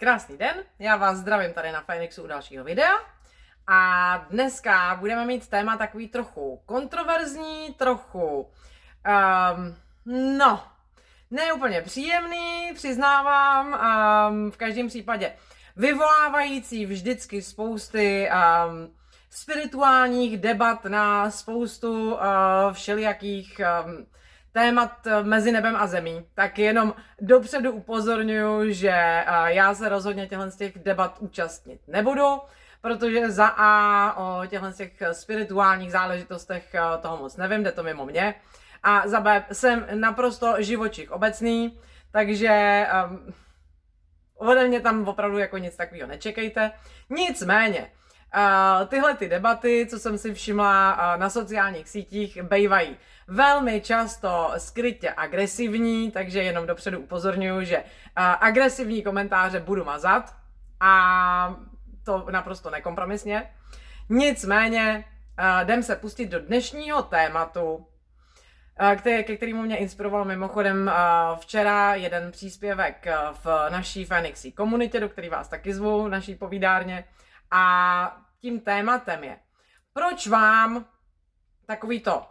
Krásný 0.00 0.36
den, 0.36 0.56
já 0.78 0.96
vás 0.96 1.16
zdravím 1.16 1.52
tady 1.52 1.72
na 1.72 1.80
Phoenixu 1.80 2.22
u 2.22 2.26
dalšího 2.26 2.64
videa. 2.64 2.92
A 3.66 4.16
dneska 4.30 4.96
budeme 5.00 5.24
mít 5.24 5.48
téma 5.48 5.76
takový 5.76 6.08
trochu 6.08 6.62
kontroverzní, 6.66 7.74
trochu, 7.78 8.40
um, 8.40 9.76
no, 10.36 10.62
ne 11.30 11.52
úplně 11.52 11.82
příjemný, 11.82 12.72
přiznávám, 12.74 13.66
um, 14.30 14.50
v 14.50 14.56
každém 14.56 14.88
případě 14.88 15.32
vyvolávající 15.76 16.86
vždycky 16.86 17.42
spousty 17.42 18.28
um, 18.30 18.94
spirituálních 19.30 20.38
debat 20.38 20.84
na 20.84 21.30
spoustu 21.30 22.12
uh, 22.12 22.18
všelijakých 22.72 23.60
um, 23.86 24.06
témat 24.52 25.06
eh, 25.06 25.22
mezi 25.22 25.52
nebem 25.52 25.76
a 25.76 25.86
zemí, 25.86 26.26
tak 26.34 26.58
jenom 26.58 26.94
dopředu 27.20 27.72
upozorňuji, 27.72 28.74
že 28.74 28.90
eh, 28.90 29.24
já 29.44 29.74
se 29.74 29.88
rozhodně 29.88 30.26
těchto 30.26 30.50
z 30.50 30.56
těch 30.56 30.78
debat 30.78 31.16
účastnit 31.18 31.80
nebudu, 31.88 32.40
protože 32.80 33.30
za 33.30 33.46
A 33.46 34.12
o 34.16 34.46
těchto 34.46 34.72
z 34.72 34.76
těch 34.76 34.92
spirituálních 35.12 35.92
záležitostech 35.92 36.74
eh, 36.74 36.80
toho 37.02 37.16
moc 37.16 37.36
nevím, 37.36 37.62
jde 37.62 37.72
to 37.72 37.82
mimo 37.82 38.06
mě. 38.06 38.34
A 38.82 39.08
za 39.08 39.20
B 39.20 39.44
jsem 39.52 39.86
naprosto 39.94 40.54
živočich 40.58 41.10
obecný, 41.10 41.80
takže 42.12 42.86
um, 43.10 43.34
ode 44.34 44.68
mě 44.68 44.80
tam 44.80 45.08
opravdu 45.08 45.38
jako 45.38 45.58
nic 45.58 45.76
takového 45.76 46.08
nečekejte. 46.08 46.72
Nicméně, 47.10 47.90
tyhle 48.88 49.14
ty 49.14 49.28
debaty, 49.28 49.86
co 49.90 49.98
jsem 49.98 50.18
si 50.18 50.34
všimla 50.34 50.96
na 51.16 51.30
sociálních 51.30 51.88
sítích, 51.88 52.42
bývají 52.42 52.96
velmi 53.28 53.80
často 53.80 54.52
skrytě 54.58 55.10
agresivní, 55.16 56.10
takže 56.10 56.42
jenom 56.42 56.66
dopředu 56.66 56.98
upozorňuji, 57.00 57.66
že 57.66 57.84
agresivní 58.16 59.02
komentáře 59.02 59.60
budu 59.60 59.84
mazat 59.84 60.34
a 60.80 61.54
to 62.04 62.26
naprosto 62.30 62.70
nekompromisně. 62.70 63.50
Nicméně 64.08 65.04
jdem 65.62 65.82
se 65.82 65.96
pustit 65.96 66.26
do 66.26 66.40
dnešního 66.40 67.02
tématu, 67.02 67.86
ke 68.96 69.36
kterému 69.36 69.62
mě 69.62 69.76
inspiroval 69.76 70.24
mimochodem 70.24 70.90
včera 71.40 71.94
jeden 71.94 72.30
příspěvek 72.30 73.06
v 73.44 73.66
naší 73.70 74.04
Phoenixy 74.04 74.52
komunitě, 74.52 75.00
do 75.00 75.08
který 75.08 75.28
vás 75.28 75.48
taky 75.48 75.74
zvu, 75.74 76.08
naší 76.08 76.34
povídárně. 76.34 77.04
A 77.50 78.24
tím 78.38 78.60
tématem 78.60 79.24
je, 79.24 79.38
proč 79.92 80.26
vám 80.26 80.84
takovýto 81.66 82.26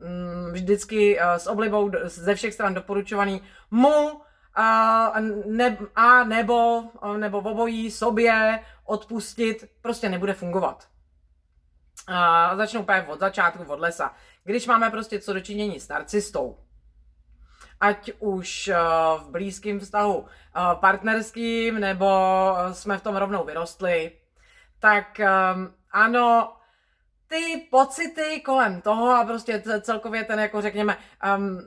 Mm, 0.00 0.52
vždycky 0.52 1.20
uh, 1.20 1.24
s 1.24 1.46
oblibou 1.46 1.90
ze 2.04 2.34
všech 2.34 2.54
stran 2.54 2.74
doporučovaný 2.74 3.42
mu 3.70 4.20
a, 4.54 5.14
ne, 5.46 5.78
a 5.96 6.24
nebo, 6.24 6.82
nebo 7.16 7.38
obojí 7.38 7.90
sobě 7.90 8.64
odpustit 8.84 9.70
prostě 9.82 10.08
nebude 10.08 10.32
fungovat. 10.32 10.88
A 12.06 12.56
začnu 12.56 12.80
úplně 12.80 13.02
od 13.02 13.20
začátku, 13.20 13.64
od 13.64 13.80
lesa. 13.80 14.14
Když 14.44 14.66
máme 14.66 14.90
prostě 14.90 15.20
co 15.20 15.32
dočinění 15.32 15.80
s 15.80 15.88
narcistou, 15.88 16.58
ať 17.80 18.10
už 18.18 18.68
uh, 18.68 19.22
v 19.22 19.30
blízkém 19.30 19.80
vztahu 19.80 20.18
uh, 20.18 20.26
partnerským, 20.74 21.80
nebo 21.80 22.06
jsme 22.72 22.98
v 22.98 23.02
tom 23.02 23.16
rovnou 23.16 23.44
vyrostli, 23.44 24.12
tak 24.80 25.20
um, 25.20 25.74
ano, 25.92 26.52
ty 27.28 27.66
pocity 27.70 28.40
kolem 28.40 28.80
toho 28.80 29.10
a 29.10 29.24
prostě 29.24 29.62
celkově 29.80 30.24
ten, 30.24 30.38
jako 30.38 30.62
řekněme, 30.62 30.96
um, 31.36 31.60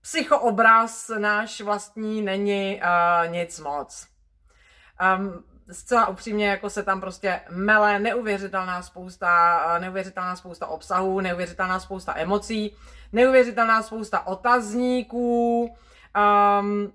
psychoobraz 0.00 1.10
náš 1.18 1.60
vlastní 1.60 2.22
není 2.22 2.80
uh, 2.80 3.32
nic 3.32 3.60
moc. 3.60 4.06
Um, 5.18 5.44
zcela 5.70 6.08
upřímně 6.08 6.48
jako 6.48 6.70
se 6.70 6.82
tam 6.82 7.00
prostě 7.00 7.40
mele 7.50 7.98
neuvěřitelná 7.98 8.82
spousta, 8.82 9.60
uh, 9.66 9.80
neuvěřitelná 9.82 10.36
spousta 10.36 10.66
obsahů, 10.66 11.20
neuvěřitelná 11.20 11.80
spousta 11.80 12.18
emocí, 12.18 12.76
neuvěřitelná 13.12 13.82
spousta 13.82 14.26
otazníků, 14.26 15.74
um, 16.60 16.92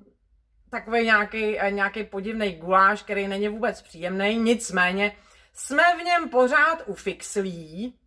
takový 0.70 1.06
nějaký, 1.06 1.58
nějaký 1.70 2.04
podivný 2.04 2.56
guláš, 2.56 3.04
který 3.04 3.28
není 3.28 3.48
vůbec 3.48 3.82
příjemný, 3.82 4.38
nicméně 4.38 5.12
jsme 5.54 5.84
v 5.98 6.04
něm 6.04 6.30
pořád 6.30 6.84
ufixlí 6.86 8.00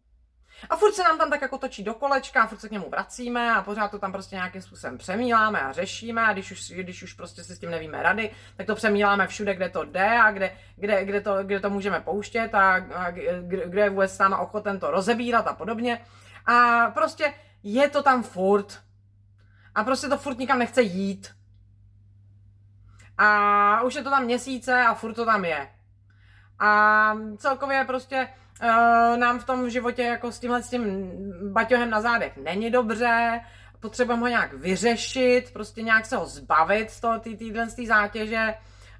a 0.71 0.77
furt 0.77 0.93
se 0.93 1.03
nám 1.03 1.19
tam 1.19 1.31
tak 1.31 1.43
jako 1.43 1.59
točí 1.59 1.85
do 1.85 1.95
kolečka, 1.95 2.47
furt 2.47 2.59
se 2.59 2.69
k 2.69 2.73
němu 2.73 2.91
vracíme 2.91 3.55
a 3.55 3.63
pořád 3.63 3.91
to 3.91 3.99
tam 3.99 4.13
prostě 4.13 4.37
nějakým 4.37 4.63
způsobem 4.63 4.99
přemíláme 4.99 5.61
a 5.61 5.73
řešíme 5.73 6.23
a 6.23 6.33
když 6.33 6.51
už, 6.53 6.71
když 6.71 7.03
už 7.03 7.13
prostě 7.13 7.45
si 7.45 7.57
s 7.57 7.59
tím 7.59 7.71
nevíme 7.71 8.03
rady, 8.03 8.31
tak 8.57 8.67
to 8.67 8.75
přemíláme 8.75 9.27
všude, 9.27 9.55
kde 9.55 9.69
to 9.69 9.85
jde 9.85 10.19
a 10.21 10.31
kde, 10.31 10.57
kde, 10.77 11.05
kde, 11.05 11.21
to, 11.21 11.45
kde 11.45 11.61
to 11.61 11.71
můžeme 11.71 12.01
pouštět 12.01 12.55
a, 12.55 12.75
a 12.75 13.11
kde, 13.11 13.43
kde 13.67 13.83
je 13.83 13.91
vůbec 13.91 14.17
sám 14.17 14.33
ochoten 14.33 14.81
to 14.81 14.91
rozebírat 14.91 15.47
a 15.47 15.55
podobně. 15.55 16.05
A 16.47 16.87
prostě 16.91 17.35
je 17.63 17.89
to 17.91 18.03
tam 18.03 18.23
furt. 18.23 18.83
A 19.75 19.85
prostě 19.85 20.09
to 20.09 20.19
furt 20.19 20.39
nikam 20.39 20.59
nechce 20.59 20.83
jít. 20.83 21.35
A 23.19 23.83
už 23.83 23.95
je 23.95 24.03
to 24.03 24.11
tam 24.11 24.25
měsíce 24.25 24.83
a 24.83 24.95
furt 24.95 25.15
to 25.15 25.25
tam 25.25 25.45
je. 25.45 25.69
A 26.65 27.15
celkově 27.37 27.85
prostě 27.85 28.29
uh, 28.63 28.69
nám 29.17 29.39
v 29.39 29.45
tom 29.45 29.71
životě 29.71 30.03
jako 30.03 30.33
s 30.33 30.39
tímhle 30.39 30.63
s 30.63 30.69
tím 30.69 31.11
baťohem 31.53 31.91
na 31.91 32.01
zádech 32.01 32.37
není 32.37 32.71
dobře, 32.71 33.41
potřebujeme 33.81 34.23
ho 34.23 34.29
nějak 34.29 34.53
vyřešit, 34.53 35.53
prostě 35.53 35.83
nějak 35.83 36.07
se 36.07 36.17
ho 36.17 36.27
zbavit 36.27 36.91
z 36.91 37.01
toho, 37.01 37.19
týhle 37.19 37.67
tý, 37.67 37.87
zátěže. 37.87 38.55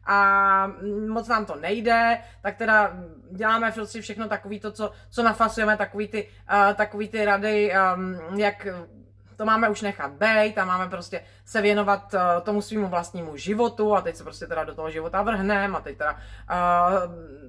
A 0.07 0.67
moc 1.09 1.29
nám 1.29 1.47
to 1.47 1.57
nejde, 1.57 2.19
tak 2.43 2.57
teda 2.57 2.93
děláme 3.31 3.73
prostě 3.73 4.01
všechno 4.01 4.29
takový 4.29 4.61
to, 4.61 4.73
co, 4.73 4.93
co 5.11 5.23
nafasujeme, 5.23 5.77
takový 5.77 6.09
ty, 6.09 6.29
uh, 6.53 6.75
takový 6.75 7.09
ty 7.09 7.25
rady, 7.25 7.73
um, 7.97 8.39
jak 8.39 8.67
to 9.43 9.47
máme 9.47 9.69
už 9.69 9.83
nechat 9.83 10.13
být 10.13 10.59
a 10.59 10.65
máme 10.65 10.89
prostě 10.89 11.21
se 11.45 11.63
věnovat 11.63 12.15
uh, 12.15 12.21
tomu 12.43 12.63
svýmu 12.63 12.89
vlastnímu 12.89 13.37
životu 13.37 13.97
a 13.97 14.01
teď 14.01 14.17
se 14.17 14.25
prostě 14.25 14.47
teda 14.47 14.65
do 14.65 14.75
toho 14.75 14.91
života 14.91 15.23
vrhneme 15.23 15.79
a 15.79 15.81
teď 15.81 15.99
teda 15.99 16.13
uh, 16.13 16.19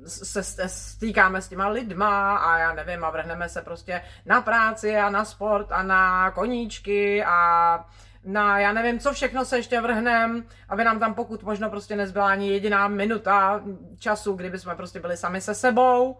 se, 0.06 0.44
se 0.44 0.70
stýkáme 0.70 1.42
s 1.42 1.48
těma 1.48 1.68
lidma 1.68 2.38
a 2.38 2.58
já 2.58 2.74
nevím 2.74 3.04
a 3.04 3.09
vrhneme 3.09 3.50
se 3.50 3.62
prostě 3.62 4.02
na 4.26 4.42
práci 4.42 4.98
a 4.98 5.09
na 5.09 5.26
sport 5.26 5.72
a 5.72 5.84
na 5.84 6.31
koníčky 6.31 7.24
a 7.24 7.86
na 8.25 8.60
já 8.60 8.74
nevím, 8.74 9.00
co 9.00 9.14
všechno 9.14 9.46
se 9.46 9.58
ještě 9.58 9.81
vrhnem, 9.81 10.44
aby 10.70 10.84
nám 10.84 11.00
tam 11.00 11.14
pokud 11.14 11.44
možno 11.44 11.70
prostě 11.70 11.96
nezbyla 11.96 12.28
ani 12.28 12.50
jediná 12.50 12.88
minuta 12.88 13.62
času, 14.00 14.34
kdyby 14.34 14.60
jsme 14.60 14.75
prostě 14.75 15.00
byli 15.00 15.18
sami 15.18 15.42
se 15.42 15.56
sebou. 15.56 16.18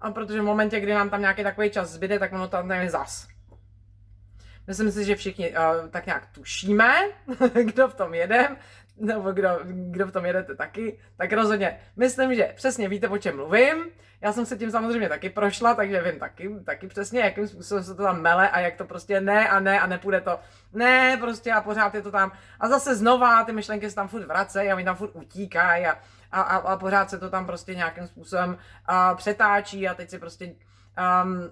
A 0.00 0.10
protože 0.10 0.40
v 0.40 0.44
momentě, 0.44 0.80
kdy 0.80 0.94
nám 0.94 1.10
tam 1.10 1.20
nějaký 1.20 1.42
takový 1.42 1.70
čas 1.70 1.88
zbyde, 1.88 2.18
tak 2.18 2.32
ono 2.32 2.48
tam 2.48 2.70
je 2.70 2.90
zas. 2.90 3.29
Myslím 4.70 4.92
si, 4.92 5.04
že 5.04 5.16
všichni 5.16 5.50
uh, 5.50 5.88
tak 5.90 6.06
nějak 6.06 6.26
tušíme, 6.26 6.94
kdo 7.62 7.88
v 7.88 7.94
tom 7.94 8.14
jede, 8.14 8.48
nebo 8.96 9.32
kdo, 9.32 9.48
kdo 9.64 10.06
v 10.06 10.12
tom 10.12 10.24
jedete 10.24 10.54
taky, 10.54 10.98
tak 11.16 11.32
rozhodně 11.32 11.80
myslím, 11.96 12.34
že 12.34 12.52
přesně 12.56 12.88
víte, 12.88 13.08
o 13.08 13.18
čem 13.18 13.36
mluvím. 13.36 13.84
Já 14.20 14.32
jsem 14.32 14.46
se 14.46 14.56
tím 14.56 14.70
samozřejmě 14.70 15.08
taky 15.08 15.30
prošla, 15.30 15.74
takže 15.74 16.02
vím 16.02 16.18
taky, 16.18 16.50
taky 16.64 16.86
přesně, 16.86 17.20
jakým 17.20 17.48
způsobem 17.48 17.84
se 17.84 17.94
to 17.94 18.02
tam 18.02 18.20
mele 18.20 18.50
a 18.50 18.60
jak 18.60 18.76
to 18.76 18.84
prostě 18.84 19.20
ne 19.20 19.48
a 19.48 19.60
ne 19.60 19.80
a 19.80 19.86
nepůjde 19.86 20.20
to. 20.20 20.40
Ne, 20.72 21.16
prostě 21.20 21.52
a 21.52 21.60
pořád 21.60 21.94
je 21.94 22.02
to 22.02 22.10
tam. 22.10 22.32
A 22.60 22.68
zase 22.68 22.96
znova 22.96 23.44
ty 23.44 23.52
myšlenky 23.52 23.90
se 23.90 23.96
tam 23.96 24.08
furt 24.08 24.26
vracejí 24.26 24.70
a 24.70 24.76
mi 24.76 24.84
tam 24.84 24.96
furt 24.96 25.10
utíkají 25.14 25.86
a, 25.86 25.98
a, 26.32 26.40
a, 26.40 26.56
a 26.56 26.76
pořád 26.76 27.10
se 27.10 27.18
to 27.18 27.30
tam 27.30 27.46
prostě 27.46 27.74
nějakým 27.74 28.06
způsobem 28.06 28.50
uh, 28.90 29.16
přetáčí 29.16 29.88
a 29.88 29.94
teď 29.94 30.10
si 30.10 30.18
prostě 30.18 30.54
um, 31.24 31.50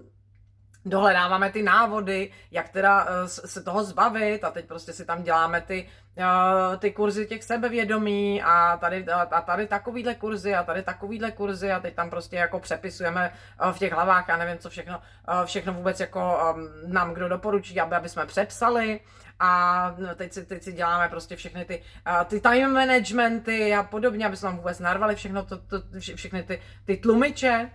dohledáváme 0.85 1.51
ty 1.51 1.63
návody, 1.63 2.31
jak 2.51 2.69
teda 2.69 3.05
uh, 3.05 3.11
se 3.27 3.63
toho 3.63 3.85
zbavit 3.85 4.45
a 4.45 4.51
teď 4.51 4.67
prostě 4.67 4.93
si 4.93 5.05
tam 5.05 5.23
děláme 5.23 5.61
ty, 5.61 5.89
uh, 6.17 6.77
ty 6.77 6.91
kurzy 6.91 7.27
těch 7.27 7.45
sebevědomí 7.45 8.43
a 8.43 8.77
tady, 8.77 9.07
a 9.09 9.41
tady 9.41 9.67
takovýhle 9.67 10.15
kurzy 10.15 10.55
a 10.55 10.63
tady 10.63 10.83
takovýhle 10.83 11.31
kurzy 11.31 11.73
a 11.73 11.81
teď 11.81 11.95
tam 11.95 12.11
prostě 12.11 12.37
jako 12.37 12.61
přepisujeme 12.61 13.33
uh, 13.65 13.73
v 13.73 13.79
těch 13.79 13.93
hlavách, 13.93 14.29
já 14.29 14.37
nevím, 14.37 14.59
co 14.59 14.71
všechno, 14.71 15.01
všechno 15.45 15.73
vůbec 15.73 16.01
jako 16.01 16.39
nám 16.87 17.15
kdo 17.15 17.29
doporučí, 17.29 17.81
aby, 17.81 17.95
aby 17.95 18.09
jsme 18.09 18.27
přepsali. 18.27 19.01
A 19.41 19.95
no, 19.99 20.15
teď 20.15 20.33
si, 20.33 20.47
teď 20.47 20.63
si 20.63 20.73
děláme 20.73 21.09
prostě 21.09 21.37
všechny 21.37 21.65
ty, 21.65 21.83
ty 22.27 22.41
time 22.41 22.73
managementy 22.73 23.75
a 23.75 23.83
podobně, 23.83 24.27
aby 24.27 24.37
jsme 24.37 24.47
nám 24.47 24.57
vůbec 24.57 24.79
narvali 24.79 25.15
všechno 25.15 25.45
to, 25.45 25.59
to, 25.59 25.83
vše, 25.99 26.17
všechny 26.17 26.43
ty, 26.43 26.61
ty 26.85 26.97
tlumiče. 26.97 27.71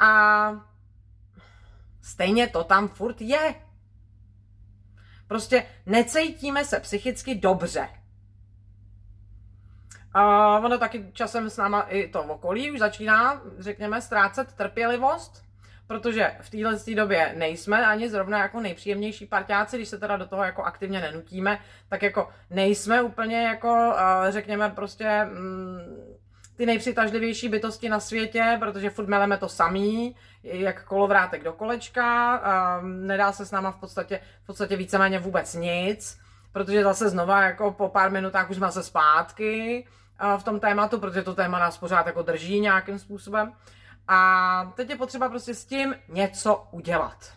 A 0.00 0.73
stejně 2.04 2.46
to 2.48 2.64
tam 2.64 2.88
furt 2.88 3.20
je. 3.20 3.54
Prostě 5.28 5.66
necítíme 5.86 6.64
se 6.64 6.80
psychicky 6.80 7.34
dobře. 7.34 7.88
A 10.14 10.58
ono 10.58 10.78
taky 10.78 11.10
časem 11.12 11.50
s 11.50 11.56
náma 11.56 11.80
i 11.80 12.08
to 12.08 12.22
okolí 12.22 12.70
už 12.70 12.78
začíná, 12.78 13.42
řekněme, 13.58 14.02
ztrácet 14.02 14.52
trpělivost, 14.52 15.44
protože 15.86 16.36
v 16.40 16.50
téhle 16.50 16.76
době 16.94 17.34
nejsme 17.36 17.86
ani 17.86 18.08
zrovna 18.08 18.38
jako 18.38 18.60
nejpříjemnější 18.60 19.26
parťáci, 19.26 19.76
když 19.76 19.88
se 19.88 19.98
teda 19.98 20.16
do 20.16 20.26
toho 20.26 20.44
jako 20.44 20.62
aktivně 20.62 21.00
nenutíme, 21.00 21.58
tak 21.88 22.02
jako 22.02 22.28
nejsme 22.50 23.02
úplně 23.02 23.42
jako, 23.42 23.94
řekněme, 24.28 24.70
prostě 24.70 25.24
mm, 25.24 26.13
ty 26.56 26.66
nejpřitažlivější 26.66 27.48
bytosti 27.48 27.88
na 27.88 28.00
světě, 28.00 28.56
protože 28.60 28.90
furt 28.90 29.08
meleme 29.08 29.36
to 29.36 29.48
samý, 29.48 30.16
jak 30.42 30.84
kolovrátek 30.84 31.44
do 31.44 31.52
kolečka, 31.52 32.36
a 32.36 32.80
nedá 32.82 33.32
se 33.32 33.46
s 33.46 33.50
náma 33.50 33.70
v 33.70 33.76
podstatě, 33.76 34.20
v 34.42 34.46
podstatě 34.46 34.76
víceméně 34.76 35.18
vůbec 35.18 35.54
nic, 35.54 36.18
protože 36.52 36.84
zase 36.84 37.08
znova 37.08 37.42
jako 37.42 37.70
po 37.70 37.88
pár 37.88 38.10
minutách 38.10 38.50
už 38.50 38.56
jsme 38.56 38.72
se 38.72 38.82
zpátky 38.82 39.86
v 40.38 40.42
tom 40.42 40.60
tématu, 40.60 41.00
protože 41.00 41.22
to 41.22 41.34
téma 41.34 41.58
nás 41.58 41.78
pořád 41.78 42.06
jako 42.06 42.22
drží 42.22 42.60
nějakým 42.60 42.98
způsobem. 42.98 43.52
A 44.08 44.72
teď 44.74 44.90
je 44.90 44.96
potřeba 44.96 45.28
prostě 45.28 45.54
s 45.54 45.64
tím 45.64 45.94
něco 46.08 46.68
udělat. 46.70 47.32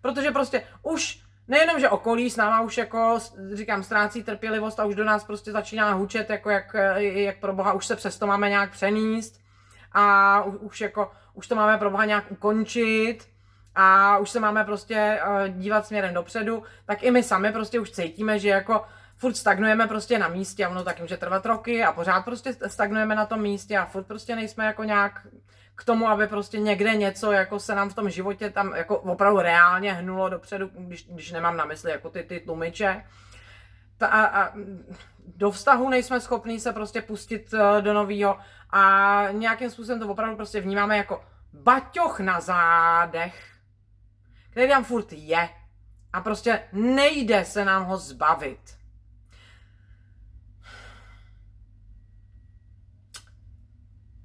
Protože 0.00 0.30
prostě 0.30 0.62
už 0.82 1.23
nejenom, 1.48 1.80
že 1.80 1.88
okolí 1.88 2.30
s 2.30 2.36
náma 2.36 2.60
už 2.60 2.78
jako, 2.78 3.18
říkám, 3.52 3.82
ztrácí 3.82 4.22
trpělivost 4.22 4.80
a 4.80 4.84
už 4.84 4.94
do 4.94 5.04
nás 5.04 5.24
prostě 5.24 5.52
začíná 5.52 5.92
hučet, 5.92 6.30
jako 6.30 6.50
jak, 6.50 6.76
jak 6.98 7.40
pro 7.40 7.52
boha, 7.52 7.72
už 7.72 7.86
se 7.86 7.96
přesto 7.96 8.26
máme 8.26 8.48
nějak 8.48 8.70
přeníst 8.70 9.40
a 9.92 10.42
už 10.42 10.80
jako, 10.80 11.10
už 11.34 11.48
to 11.48 11.54
máme 11.54 11.78
pro 11.78 11.90
boha 11.90 12.04
nějak 12.04 12.24
ukončit 12.32 13.18
a 13.74 14.18
už 14.18 14.30
se 14.30 14.40
máme 14.40 14.64
prostě 14.64 15.20
dívat 15.48 15.86
směrem 15.86 16.14
dopředu, 16.14 16.62
tak 16.86 17.02
i 17.02 17.10
my 17.10 17.22
sami 17.22 17.52
prostě 17.52 17.80
už 17.80 17.90
cítíme, 17.90 18.38
že 18.38 18.48
jako 18.48 18.84
furt 19.16 19.34
stagnujeme 19.34 19.86
prostě 19.86 20.18
na 20.18 20.28
místě 20.28 20.66
a 20.66 20.68
ono 20.68 20.84
tak 20.84 21.00
může 21.00 21.16
trvat 21.16 21.46
roky 21.46 21.84
a 21.84 21.92
pořád 21.92 22.24
prostě 22.24 22.56
stagnujeme 22.66 23.14
na 23.14 23.26
tom 23.26 23.40
místě 23.42 23.78
a 23.78 23.84
furt 23.84 24.04
prostě 24.04 24.36
nejsme 24.36 24.64
jako 24.64 24.84
nějak 24.84 25.26
k 25.74 25.84
tomu, 25.84 26.08
aby 26.08 26.26
prostě 26.26 26.58
někde 26.58 26.94
něco 26.94 27.32
jako 27.32 27.58
se 27.58 27.74
nám 27.74 27.90
v 27.90 27.94
tom 27.94 28.10
životě 28.10 28.50
tam 28.50 28.72
jako 28.76 28.98
opravdu 28.98 29.40
reálně 29.40 29.92
hnulo 29.92 30.28
dopředu, 30.28 30.70
když, 30.74 31.06
když 31.08 31.32
nemám 31.32 31.56
na 31.56 31.64
mysli 31.64 31.90
jako 31.90 32.10
ty, 32.10 32.22
ty 32.22 32.40
tlumiče. 32.40 33.04
Ta, 33.96 34.06
a, 34.06 34.42
a, 34.42 34.52
do 35.36 35.50
vztahu 35.50 35.88
nejsme 35.88 36.20
schopní 36.20 36.60
se 36.60 36.72
prostě 36.72 37.02
pustit 37.02 37.52
uh, 37.52 37.60
do 37.82 37.92
nového 37.92 38.38
a 38.70 39.22
nějakým 39.30 39.70
způsobem 39.70 40.00
to 40.00 40.08
opravdu 40.08 40.36
prostě 40.36 40.60
vnímáme 40.60 40.96
jako 40.96 41.24
baťoch 41.52 42.20
na 42.20 42.40
zádech, 42.40 43.52
který 44.50 44.68
tam 44.68 44.84
furt 44.84 45.12
je 45.12 45.48
a 46.12 46.20
prostě 46.20 46.68
nejde 46.72 47.44
se 47.44 47.64
nám 47.64 47.84
ho 47.84 47.96
zbavit. 47.96 48.78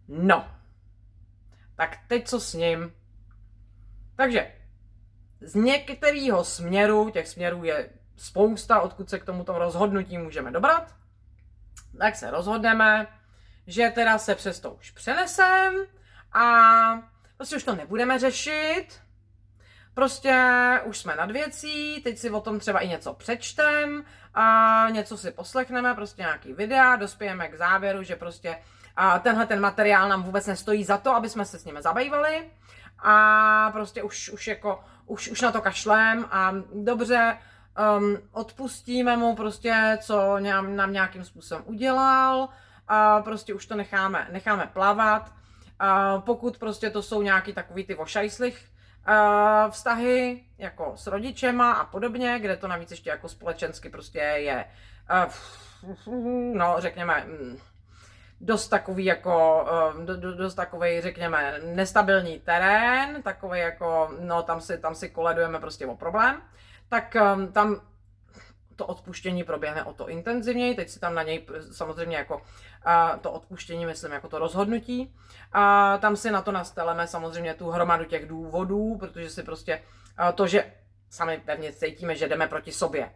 No, 0.07 0.58
tak 1.79 1.97
teď 2.07 2.27
co 2.27 2.39
s 2.39 2.53
ním? 2.53 2.93
Takže 4.15 4.51
z 5.41 5.55
některého 5.55 6.43
směru, 6.43 7.09
těch 7.09 7.27
směrů 7.27 7.63
je 7.63 7.89
spousta, 8.17 8.81
odkud 8.81 9.09
se 9.09 9.19
k 9.19 9.25
tomuto 9.25 9.59
rozhodnutí 9.59 10.17
můžeme 10.17 10.51
dobrat, 10.51 10.95
tak 11.99 12.15
se 12.15 12.31
rozhodneme, 12.31 13.07
že 13.67 13.91
teda 13.95 14.17
se 14.17 14.35
přes 14.35 14.59
to 14.59 14.71
už 14.71 14.91
přenesem 14.91 15.73
a 16.33 16.43
prostě 17.37 17.55
už 17.55 17.63
to 17.63 17.75
nebudeme 17.75 18.19
řešit, 18.19 18.87
prostě 19.93 20.35
už 20.85 20.97
jsme 20.97 21.15
nad 21.15 21.31
věcí, 21.31 22.01
teď 22.01 22.17
si 22.17 22.29
o 22.29 22.41
tom 22.41 22.59
třeba 22.59 22.79
i 22.79 22.87
něco 22.87 23.13
přečtem, 23.13 24.05
a 24.33 24.85
něco 24.91 25.17
si 25.17 25.31
poslechneme, 25.31 25.95
prostě 25.95 26.21
nějaký 26.21 26.53
videa, 26.53 26.95
dospějeme 26.95 27.47
k 27.47 27.57
závěru, 27.57 28.03
že 28.03 28.15
prostě 28.15 28.57
a 28.95 29.19
tenhle 29.19 29.45
ten 29.45 29.59
materiál 29.59 30.09
nám 30.09 30.23
vůbec 30.23 30.47
nestojí 30.47 30.83
za 30.83 30.97
to, 30.97 31.15
aby 31.15 31.29
jsme 31.29 31.45
se 31.45 31.59
s 31.59 31.65
ním 31.65 31.81
zabývali 31.81 32.49
a 32.99 33.69
prostě 33.71 34.03
už, 34.03 34.29
už 34.29 34.47
jako, 34.47 34.83
už, 35.05 35.27
už 35.27 35.41
na 35.41 35.51
to 35.51 35.61
kašlem 35.61 36.25
a 36.31 36.53
dobře, 36.73 37.37
um, 37.97 38.17
odpustíme 38.31 39.17
mu 39.17 39.35
prostě, 39.35 39.97
co 40.01 40.39
nám, 40.39 40.75
nám 40.75 40.93
nějakým 40.93 41.25
způsobem 41.25 41.63
udělal 41.65 42.49
a 42.87 43.21
prostě 43.21 43.53
už 43.53 43.65
to 43.65 43.75
necháme, 43.75 44.27
necháme 44.31 44.69
plavat. 44.73 45.33
A 45.79 46.17
pokud 46.19 46.57
prostě 46.57 46.89
to 46.89 47.01
jsou 47.01 47.21
nějaký 47.21 47.53
takový 47.53 47.83
ty 47.83 47.93
vošajslich 47.93 48.69
vztahy, 49.69 50.43
jako 50.57 50.93
s 50.95 51.07
rodičema 51.07 51.73
a 51.73 51.85
podobně, 51.85 52.39
kde 52.39 52.57
to 52.57 52.67
navíc 52.67 52.91
ještě 52.91 53.09
jako 53.09 53.29
společensky 53.29 53.89
prostě 53.89 54.19
je, 54.19 54.65
no 56.53 56.75
řekněme, 56.77 57.25
mm, 57.27 57.57
dost 58.41 58.67
takový 58.67 59.05
jako, 59.05 59.65
eh, 59.99 60.17
dost 60.17 60.55
takový, 60.55 61.01
řekněme, 61.01 61.59
nestabilní 61.65 62.39
terén, 62.39 63.21
takový 63.23 63.59
jako, 63.59 64.11
no 64.19 64.43
tam 64.43 64.61
si, 64.61 64.77
tam 64.77 64.95
si 64.95 65.09
koledujeme 65.09 65.59
prostě 65.59 65.85
o 65.85 65.95
problém, 65.95 66.41
tak 66.89 67.15
ehm, 67.15 67.51
tam 67.51 67.81
to 68.79 68.85
odpuštění 68.85 69.43
proběhne 69.43 69.83
o 69.83 69.93
to 69.93 70.09
intenzivněji, 70.09 70.75
teď 70.75 70.89
si 70.89 70.99
tam 70.99 71.15
na 71.15 71.23
něj 71.23 71.47
samozřejmě 71.71 72.17
jako 72.17 72.41
to 73.21 73.31
odpuštění, 73.31 73.85
myslím, 73.85 74.11
jako 74.11 74.27
to 74.27 74.39
rozhodnutí. 74.39 75.15
A 75.51 75.97
tam 75.97 76.15
si 76.15 76.31
na 76.31 76.41
to 76.41 76.51
nasteleme 76.51 77.07
samozřejmě 77.07 77.53
tu 77.53 77.69
hromadu 77.69 78.05
těch 78.05 78.27
důvodů, 78.27 78.97
protože 78.99 79.29
si 79.29 79.43
prostě 79.43 79.81
to, 80.35 80.47
že 80.47 80.73
sami 81.09 81.41
pevně 81.45 81.73
cítíme, 81.73 82.15
že 82.15 82.27
jdeme 82.27 82.47
proti 82.47 82.71
sobě, 82.71 83.11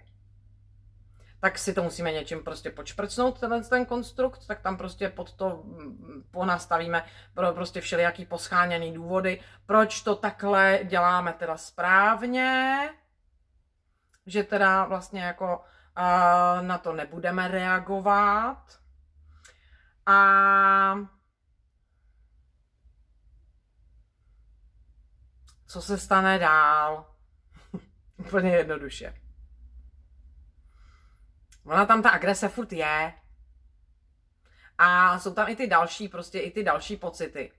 tak 1.39 1.57
si 1.57 1.73
to 1.73 1.83
musíme 1.83 2.11
něčím 2.11 2.43
prostě 2.43 2.71
počprcnout, 2.71 3.39
tenhle 3.39 3.63
ten 3.63 3.85
konstrukt, 3.85 4.47
tak 4.47 4.61
tam 4.61 4.77
prostě 4.77 5.09
pod 5.09 5.33
to 5.33 5.63
mm, 5.63 6.23
ponastavíme 6.31 7.05
pro 7.33 7.53
prostě 7.53 7.81
všelijaký 7.81 8.25
poscháněný 8.25 8.93
důvody, 8.93 9.39
proč 9.65 10.01
to 10.01 10.15
takhle 10.15 10.79
děláme 10.83 11.33
teda 11.33 11.57
správně, 11.57 12.89
že 14.25 14.43
teda 14.43 14.85
vlastně 14.85 15.23
jako 15.23 15.57
uh, 15.57 16.67
na 16.67 16.77
to 16.77 16.93
nebudeme 16.93 17.47
reagovat. 17.47 18.79
A 20.05 20.95
co 25.67 25.81
se 25.81 25.97
stane 25.97 26.39
dál? 26.39 27.15
Úplně 28.17 28.51
jednoduše. 28.51 29.13
Ona 31.65 31.85
tam 31.85 32.03
ta 32.03 32.09
agrese 32.09 32.49
furt 32.49 32.73
je. 32.73 33.13
A 34.77 35.19
jsou 35.19 35.33
tam 35.33 35.49
i 35.49 35.55
ty 35.55 35.67
další, 35.67 36.07
prostě 36.07 36.39
i 36.39 36.51
ty 36.51 36.63
další 36.63 36.97
pocity. 36.97 37.51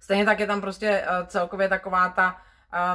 Stejně 0.00 0.24
tak 0.24 0.40
je 0.40 0.46
tam 0.46 0.60
prostě 0.60 1.06
uh, 1.06 1.26
celkově 1.26 1.68
taková 1.68 2.08
ta, 2.08 2.42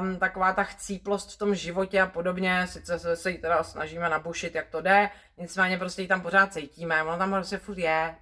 um, 0.01 0.19
taková 0.19 0.53
ta 0.53 0.63
chcíplost 0.63 1.31
v 1.31 1.38
tom 1.38 1.55
životě 1.55 2.01
a 2.01 2.07
podobně. 2.07 2.67
Sice 2.67 3.00
se, 3.00 3.15
se 3.15 3.31
jí 3.31 3.38
teda 3.38 3.63
snažíme 3.63 4.10
nabušit, 4.10 4.55
jak 4.55 4.69
to 4.69 4.81
jde, 4.81 5.10
nicméně 5.38 5.77
prostě 5.77 6.01
ji 6.01 6.07
tam 6.07 6.22
pořád 6.22 6.53
cítíme. 6.53 7.03
Ona 7.03 7.17
tam 7.17 7.31
prostě 7.31 7.57
furt 7.57 7.77
je. 7.77 8.15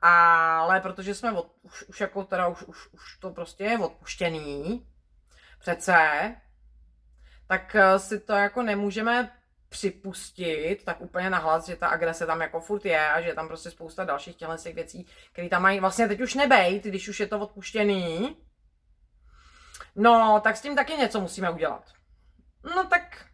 Ale 0.00 0.80
protože 0.80 1.14
jsme 1.14 1.32
od, 1.32 1.52
už, 1.62 1.84
už 1.88 2.00
jako 2.00 2.24
teda 2.24 2.48
už, 2.48 2.62
už, 2.62 2.88
už 2.92 3.16
to 3.20 3.30
prostě 3.30 3.64
je 3.64 3.78
odpuštěný, 3.78 4.86
přece, 5.58 6.34
tak 7.46 7.74
eh, 7.74 7.98
si 7.98 8.20
to 8.20 8.32
jako 8.32 8.62
nemůžeme 8.62 9.30
připustit 9.68 10.84
tak 10.84 11.00
úplně 11.00 11.30
nahlas, 11.30 11.66
že 11.66 11.76
ta 11.76 11.86
agrese 11.86 12.26
tam 12.26 12.40
jako 12.40 12.60
furt 12.60 12.84
je 12.84 13.10
a 13.10 13.20
že 13.20 13.28
je 13.28 13.34
tam 13.34 13.48
prostě 13.48 13.70
spousta 13.70 14.04
dalších 14.04 14.36
těchto 14.36 14.72
věcí, 14.72 15.06
které 15.32 15.48
tam 15.48 15.62
mají 15.62 15.80
vlastně 15.80 16.08
teď 16.08 16.20
už 16.20 16.34
nebejt, 16.34 16.84
když 16.84 17.08
už 17.08 17.20
je 17.20 17.26
to 17.26 17.40
odpuštěný. 17.40 18.36
No, 19.98 20.40
tak 20.44 20.56
s 20.56 20.60
tím 20.60 20.76
taky 20.76 20.92
něco 20.92 21.20
musíme 21.20 21.50
udělat. 21.50 21.84
No 22.76 22.84
tak 22.84 23.28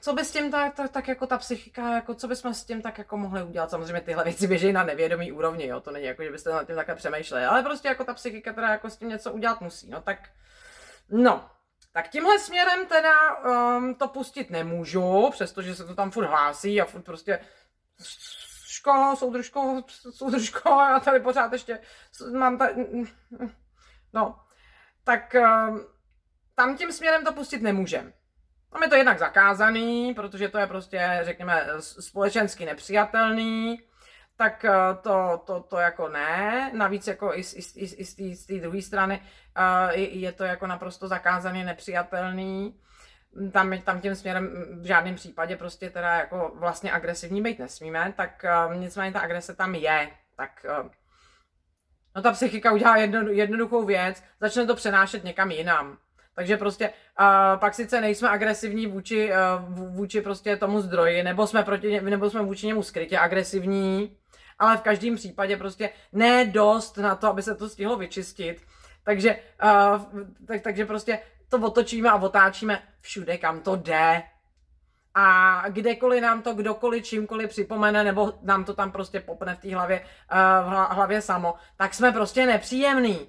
co 0.00 0.12
by 0.12 0.24
s 0.24 0.32
tím 0.32 0.50
tak, 0.50 0.74
tak, 0.74 0.90
tak 0.90 1.08
jako 1.08 1.26
ta 1.26 1.38
psychika, 1.38 1.94
jako 1.94 2.14
co 2.14 2.28
bychom 2.28 2.54
s 2.54 2.64
tím 2.64 2.82
tak 2.82 2.98
jako 2.98 3.16
mohli 3.16 3.42
udělat? 3.42 3.70
Samozřejmě 3.70 4.00
tyhle 4.00 4.24
věci 4.24 4.46
běží 4.46 4.72
na 4.72 4.84
nevědomý 4.84 5.32
úrovni, 5.32 5.66
jo, 5.66 5.80
to 5.80 5.90
není 5.90 6.06
jako, 6.06 6.22
že 6.22 6.30
byste 6.30 6.50
nad 6.50 6.66
tím 6.66 6.76
takhle 6.76 6.94
přemýšleli, 6.94 7.44
ale 7.44 7.62
prostě 7.62 7.88
jako 7.88 8.04
ta 8.04 8.14
psychika 8.14 8.52
teda 8.52 8.68
jako 8.68 8.90
s 8.90 8.96
tím 8.96 9.08
něco 9.08 9.32
udělat 9.32 9.60
musí, 9.60 9.90
no 9.90 10.00
tak, 10.00 10.28
no, 11.08 11.50
tak 11.92 12.08
tímhle 12.08 12.38
směrem 12.38 12.86
teda 12.86 13.36
um, 13.36 13.94
to 13.94 14.08
pustit 14.08 14.50
nemůžu, 14.50 15.28
přestože 15.30 15.74
se 15.74 15.84
to 15.84 15.94
tam 15.94 16.10
furt 16.10 16.26
hlásí 16.26 16.80
a 16.80 16.84
furt 16.84 17.02
prostě 17.02 17.40
ško, 18.66 19.14
soudržko, 19.18 19.82
soudržko, 20.10 20.68
já 20.68 21.00
tady 21.00 21.20
pořád 21.20 21.52
ještě 21.52 21.78
mám 22.32 22.58
tady, 22.58 22.86
no, 24.12 24.38
tak 25.04 25.36
um, 25.38 25.86
tam 26.54 26.76
tím 26.76 26.92
směrem 26.92 27.24
to 27.24 27.32
pustit 27.32 27.62
nemůžem. 27.62 28.12
Tam 28.72 28.82
je 28.82 28.88
to 28.88 28.94
jednak 28.94 29.18
zakázaný, 29.18 30.14
protože 30.14 30.48
to 30.48 30.58
je 30.58 30.66
prostě, 30.66 31.20
řekněme, 31.22 31.66
společensky 31.80 32.64
nepřijatelný, 32.64 33.78
tak 34.36 34.64
eh, 34.64 34.70
to, 35.00 35.42
to, 35.44 35.60
to 35.60 35.78
jako 35.78 36.08
ne. 36.08 36.70
Navíc 36.74 37.06
jako 37.06 37.34
i, 37.34 37.40
i, 37.40 37.84
i, 37.84 38.06
i 38.16 38.36
z 38.36 38.46
té 38.46 38.54
druhé 38.54 38.82
strany 38.82 39.20
je 39.94 40.32
to 40.32 40.44
jako 40.44 40.66
naprosto 40.66 41.08
zakázaný, 41.08 41.64
nepřijatelný. 41.64 42.80
Tam, 43.52 43.78
tam 43.78 44.00
tím 44.00 44.14
směrem 44.14 44.50
v 44.80 44.84
žádném 44.84 45.14
případě 45.14 45.56
prostě 45.56 45.90
teda 45.90 46.14
jako 46.14 46.52
vlastně 46.54 46.92
agresivní 46.92 47.42
být 47.42 47.58
nesmíme, 47.58 48.14
tak 48.16 48.44
uh, 48.68 48.74
nicméně 48.76 49.12
ta 49.12 49.20
agrese 49.20 49.54
tam 49.54 49.74
je. 49.74 50.10
Tak 50.36 50.66
uh, 50.80 50.90
no 52.16 52.22
ta 52.22 52.32
psychika 52.32 52.72
udělá 52.72 52.96
jedno, 52.96 53.20
jednoduchou 53.30 53.84
věc, 53.84 54.22
začne 54.40 54.66
to 54.66 54.74
přenášet 54.74 55.24
někam 55.24 55.50
jinam. 55.50 55.98
Takže 56.34 56.56
prostě 56.56 56.88
uh, 56.88 57.60
pak 57.60 57.74
sice 57.74 58.00
nejsme 58.00 58.28
agresivní 58.28 58.86
vůči, 58.86 59.30
uh, 59.32 59.94
vůči 59.94 60.20
prostě 60.20 60.56
tomu 60.56 60.80
zdroji, 60.80 61.22
nebo 61.22 61.46
jsme, 61.46 61.62
proti, 61.62 62.00
nebo 62.00 62.30
jsme 62.30 62.42
vůči 62.42 62.66
němu 62.66 62.82
skrytě 62.82 63.18
agresivní, 63.18 64.16
ale 64.58 64.76
v 64.76 64.80
každém 64.80 65.16
případě 65.16 65.56
prostě 65.56 65.90
ne 66.12 66.44
dost 66.44 66.96
na 66.96 67.14
to, 67.14 67.28
aby 67.28 67.42
se 67.42 67.54
to 67.54 67.68
stihlo 67.68 67.96
vyčistit. 67.96 68.62
Takže, 69.04 69.36
uh, 69.64 70.22
tak, 70.46 70.60
takže 70.60 70.86
prostě 70.86 71.18
to 71.48 71.58
otočíme 71.58 72.10
a 72.10 72.16
otáčíme 72.16 72.82
všude, 73.00 73.38
kam 73.38 73.60
to 73.60 73.76
jde. 73.76 74.22
A 75.14 75.62
kdekoliv 75.68 76.22
nám 76.22 76.42
to 76.42 76.54
kdokoliv 76.54 77.04
čímkoliv 77.04 77.50
připomene, 77.50 78.04
nebo 78.04 78.32
nám 78.42 78.64
to 78.64 78.74
tam 78.74 78.92
prostě 78.92 79.20
popne 79.20 79.54
v 79.54 79.58
té 79.58 79.74
hlavě, 79.74 80.00
uh, 80.00 80.72
v 80.72 80.94
hlavě 80.94 81.22
samo, 81.22 81.54
tak 81.76 81.94
jsme 81.94 82.12
prostě 82.12 82.46
nepříjemný. 82.46 83.28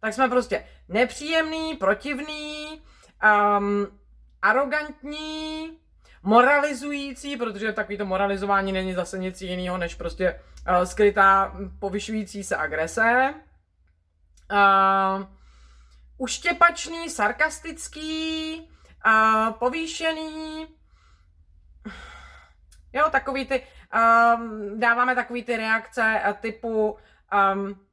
Tak 0.00 0.14
jsme 0.14 0.28
prostě 0.28 0.66
nepříjemný, 0.88 1.74
protivný, 1.74 2.82
um, 3.58 3.86
arrogantní, 4.42 5.78
moralizující, 6.22 7.36
protože 7.36 7.72
takový 7.72 7.98
to 7.98 8.06
moralizování 8.06 8.72
není 8.72 8.94
zase 8.94 9.18
nic 9.18 9.42
jiného, 9.42 9.78
než 9.78 9.94
prostě 9.94 10.40
uh, 10.68 10.82
skrytá 10.82 11.56
povyšující 11.78 12.44
se 12.44 12.56
agrese. 12.56 13.34
Uh, 14.52 15.26
uštěpačný, 16.18 17.10
sarkastický, 17.10 18.60
uh, 19.06 19.52
povýšený, 19.52 20.66
jo, 22.92 23.10
takový 23.10 23.46
ty, 23.46 23.66
um, 23.94 24.80
dáváme 24.80 25.14
takový 25.14 25.44
ty 25.44 25.56
reakce 25.56 26.22
typu, 26.40 26.96
um, 27.54 27.86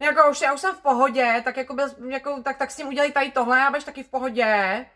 jako 0.00 0.30
už, 0.30 0.40
já 0.40 0.52
už 0.52 0.60
jsem 0.60 0.74
v 0.74 0.82
pohodě, 0.82 1.42
tak 1.44 1.56
jako, 1.56 1.74
byl, 1.74 1.88
jako 2.08 2.42
tak, 2.42 2.56
tak 2.56 2.70
s 2.70 2.76
tím 2.76 2.88
udělej 2.88 3.12
tady 3.12 3.30
tohle 3.30 3.62
a 3.62 3.70
budeš 3.70 3.84
taky 3.84 4.02
v 4.02 4.08
pohodě. 4.08 4.86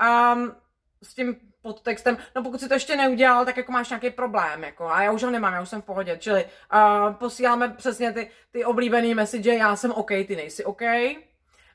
Um, 0.00 0.56
s 1.02 1.14
tím 1.14 1.36
podtextem, 1.62 2.18
no 2.36 2.42
pokud 2.42 2.60
si 2.60 2.68
to 2.68 2.74
ještě 2.74 2.96
neudělal, 2.96 3.44
tak 3.44 3.56
jako 3.56 3.72
máš 3.72 3.90
nějaký 3.90 4.10
problém, 4.10 4.64
jako, 4.64 4.90
a 4.90 5.02
já 5.02 5.10
už 5.10 5.22
ho 5.22 5.30
nemám, 5.30 5.54
já 5.54 5.62
už 5.62 5.68
jsem 5.68 5.82
v 5.82 5.84
pohodě, 5.84 6.16
čili 6.16 6.44
uh, 6.44 7.14
posíláme 7.14 7.68
přesně 7.68 8.12
ty, 8.12 8.30
ty 8.52 8.64
oblíbené 8.64 9.14
message, 9.14 9.54
já 9.54 9.76
jsem 9.76 9.92
OK, 9.92 10.08
ty 10.08 10.36
nejsi 10.36 10.64
OK, 10.64 10.82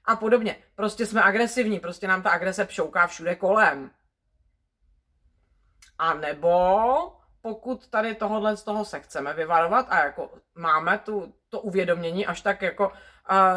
a 0.05 0.15
podobně. 0.15 0.55
Prostě 0.75 1.05
jsme 1.05 1.23
agresivní, 1.23 1.79
prostě 1.79 2.07
nám 2.07 2.21
ta 2.21 2.29
agrese 2.29 2.65
pšouká 2.65 3.07
všude 3.07 3.35
kolem. 3.35 3.91
A 5.99 6.13
nebo 6.13 7.19
pokud 7.41 7.87
tady 7.87 8.15
tohohle 8.15 8.57
z 8.57 8.63
toho 8.63 8.85
se 8.85 8.99
chceme 8.99 9.33
vyvarovat 9.33 9.85
a 9.89 10.03
jako 10.03 10.29
máme 10.55 10.97
tu, 10.97 11.33
to 11.49 11.59
uvědomění 11.59 12.25
až 12.25 12.41
tak 12.41 12.61
jako, 12.61 12.87
uh, 12.87 12.95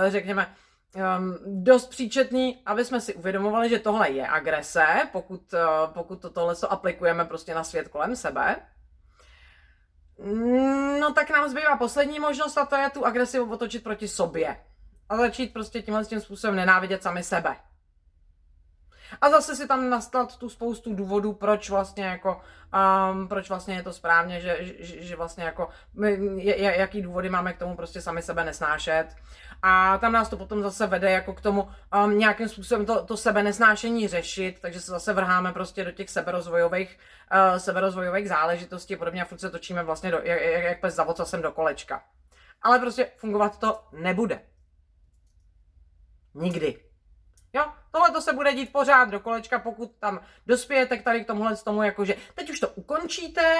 řekněme, 0.08 0.54
um, 0.94 1.38
dost 1.64 1.86
příčetný, 1.86 2.62
aby 2.66 2.84
jsme 2.84 3.00
si 3.00 3.14
uvědomovali, 3.14 3.68
že 3.68 3.78
tohle 3.78 4.10
je 4.10 4.28
agrese, 4.28 4.86
pokud, 5.12 5.52
uh, 5.52 5.92
pokud 5.92 6.22
to 6.22 6.30
tohle 6.30 6.56
to 6.56 6.72
aplikujeme 6.72 7.24
prostě 7.24 7.54
na 7.54 7.64
svět 7.64 7.88
kolem 7.88 8.16
sebe. 8.16 8.56
No 11.00 11.12
tak 11.12 11.30
nám 11.30 11.48
zbývá 11.48 11.76
poslední 11.76 12.20
možnost 12.20 12.58
a 12.58 12.66
to 12.66 12.76
je 12.76 12.90
tu 12.90 13.06
agresivu 13.06 13.52
otočit 13.52 13.82
proti 13.82 14.08
sobě. 14.08 14.56
A 15.08 15.16
začít 15.16 15.52
prostě 15.52 15.82
tímhle 15.82 16.04
tím 16.04 16.20
způsobem 16.20 16.56
nenávidět 16.56 17.02
sami 17.02 17.22
sebe. 17.22 17.56
A 19.20 19.30
zase 19.30 19.56
si 19.56 19.68
tam 19.68 19.90
nastat 19.90 20.36
tu 20.36 20.48
spoustu 20.48 20.94
důvodů, 20.94 21.32
proč 21.32 21.70
vlastně 21.70 22.04
jako, 22.04 22.40
um, 23.10 23.28
proč 23.28 23.48
vlastně 23.48 23.74
je 23.74 23.82
to 23.82 23.92
správně, 23.92 24.40
že, 24.40 24.56
že, 24.60 25.02
že 25.02 25.16
vlastně 25.16 25.44
jako, 25.44 25.68
my, 25.94 26.18
jaký 26.56 27.02
důvody 27.02 27.30
máme 27.30 27.52
k 27.52 27.58
tomu 27.58 27.76
prostě 27.76 28.00
sami 28.00 28.22
sebe 28.22 28.44
nesnášet. 28.44 29.06
A 29.62 29.98
tam 29.98 30.12
nás 30.12 30.28
to 30.28 30.36
potom 30.36 30.62
zase 30.62 30.86
vede 30.86 31.10
jako 31.10 31.34
k 31.34 31.40
tomu 31.40 31.68
um, 32.04 32.18
nějakým 32.18 32.48
způsobem 32.48 32.86
to, 32.86 33.04
to 33.04 33.16
sebe 33.16 33.42
nesnášení 33.42 34.08
řešit, 34.08 34.58
takže 34.60 34.80
se 34.80 34.90
zase 34.90 35.12
vrháme 35.12 35.52
prostě 35.52 35.84
do 35.84 35.90
těch 35.90 36.10
seberozvojových, 36.10 36.98
uh, 37.34 37.58
seberozvojových 37.58 38.28
záležitostí, 38.28 38.96
podobně 38.96 39.22
a 39.22 39.24
furt 39.24 39.38
se 39.38 39.50
točíme 39.50 39.82
vlastně 39.82 40.10
do, 40.10 40.20
jak, 40.22 40.42
jak, 40.42 40.80
pes 40.80 40.94
za 40.94 41.04
vocasem 41.04 41.42
do 41.42 41.52
kolečka. 41.52 42.04
Ale 42.62 42.78
prostě 42.78 43.10
fungovat 43.16 43.58
to 43.58 43.84
nebude. 43.92 44.40
Nikdy. 46.34 46.80
Jo, 47.52 47.72
tohle 47.92 48.10
to 48.10 48.20
se 48.20 48.32
bude 48.32 48.54
dít 48.54 48.72
pořád 48.72 49.08
do 49.08 49.20
kolečka, 49.20 49.58
pokud 49.58 49.92
tam 49.98 50.20
dospějete 50.46 50.96
k 50.96 51.02
tady 51.02 51.24
k 51.24 51.26
tomuhle 51.26 51.56
tomu, 51.56 51.82
jakože 51.82 52.14
teď 52.34 52.50
už 52.50 52.60
to 52.60 52.68
ukončíte, 52.68 53.56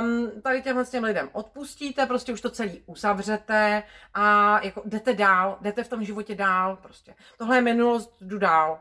um, 0.00 0.30
tady 0.42 0.62
těmhle 0.62 0.84
s 0.84 0.90
těm 0.90 1.04
lidem 1.04 1.28
odpustíte, 1.32 2.06
prostě 2.06 2.32
už 2.32 2.40
to 2.40 2.50
celý 2.50 2.82
uzavřete 2.86 3.82
a 4.14 4.58
jako 4.64 4.82
jdete 4.84 5.12
dál, 5.12 5.58
jdete 5.60 5.84
v 5.84 5.88
tom 5.88 6.04
životě 6.04 6.34
dál, 6.34 6.76
prostě. 6.76 7.14
Tohle 7.38 7.56
je 7.56 7.62
minulost, 7.62 8.16
jdu 8.20 8.38
dál. 8.38 8.80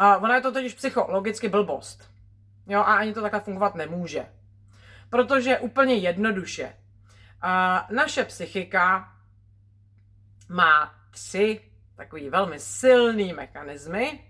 Uh, 0.00 0.24
ona 0.24 0.34
je 0.34 0.40
to 0.40 0.52
totiž 0.52 0.74
psychologicky 0.74 1.48
blbost. 1.48 2.10
Jo, 2.66 2.80
a 2.80 2.94
ani 2.94 3.14
to 3.14 3.22
takhle 3.22 3.40
fungovat 3.40 3.74
nemůže. 3.74 4.26
Protože 5.10 5.58
úplně 5.58 5.94
jednoduše. 5.94 6.76
Uh, 7.44 7.96
naše 7.96 8.24
psychika 8.24 9.12
má 10.48 10.94
tři 11.10 11.73
takový 11.96 12.30
velmi 12.30 12.58
silný 12.58 13.32
mechanismy, 13.32 14.20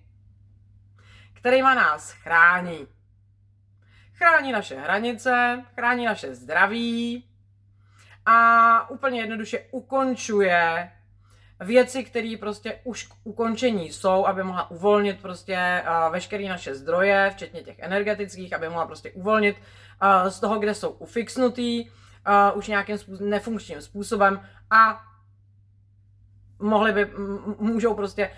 kterýma 1.35 1.75
nás 1.75 2.13
chrání. 2.13 2.87
Chrání 4.15 4.53
naše 4.53 4.81
hranice, 4.81 5.65
chrání 5.75 6.05
naše 6.05 6.35
zdraví 6.35 7.29
a 8.27 8.91
úplně 8.91 9.21
jednoduše 9.21 9.67
ukončuje 9.71 10.91
věci, 11.61 12.05
které 12.05 12.35
prostě 12.41 12.81
už 12.85 13.07
k 13.07 13.15
ukončení 13.25 13.93
jsou, 13.93 14.27
aby 14.27 14.43
mohla 14.43 14.71
uvolnit 14.71 15.23
prostě 15.23 15.83
uh, 15.83 16.13
veškeré 16.13 16.49
naše 16.49 16.75
zdroje, 16.75 17.31
včetně 17.35 17.63
těch 17.63 17.79
energetických, 17.79 18.53
aby 18.53 18.69
mohla 18.69 18.87
prostě 18.87 19.11
uvolnit 19.11 19.57
uh, 19.57 20.31
z 20.31 20.41
toho, 20.41 20.59
kde 20.59 20.75
jsou 20.75 20.91
ufixnutý, 20.91 21.91
uh, 21.91 22.59
už 22.59 22.69
nějakým 22.69 22.99
nefunkčním 23.21 23.81
způsobem 23.83 24.41
a 24.71 25.01
mohli 26.65 26.93
by, 26.93 27.11
můžou 27.59 27.95
prostě 27.95 28.31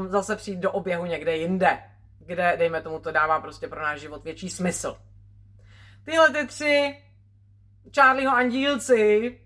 uh, 0.00 0.06
zase 0.06 0.36
přijít 0.36 0.60
do 0.60 0.72
oběhu 0.72 1.04
někde 1.04 1.36
jinde, 1.36 1.78
kde, 2.18 2.56
dejme 2.58 2.82
tomu, 2.82 2.98
to 2.98 3.12
dává 3.12 3.40
prostě 3.40 3.68
pro 3.68 3.82
náš 3.82 4.00
život 4.00 4.24
větší 4.24 4.50
smysl. 4.50 4.96
Tyhle 6.04 6.30
ty 6.30 6.46
tři 6.46 7.02
Charlieho 7.94 8.36
andílci, 8.36 9.38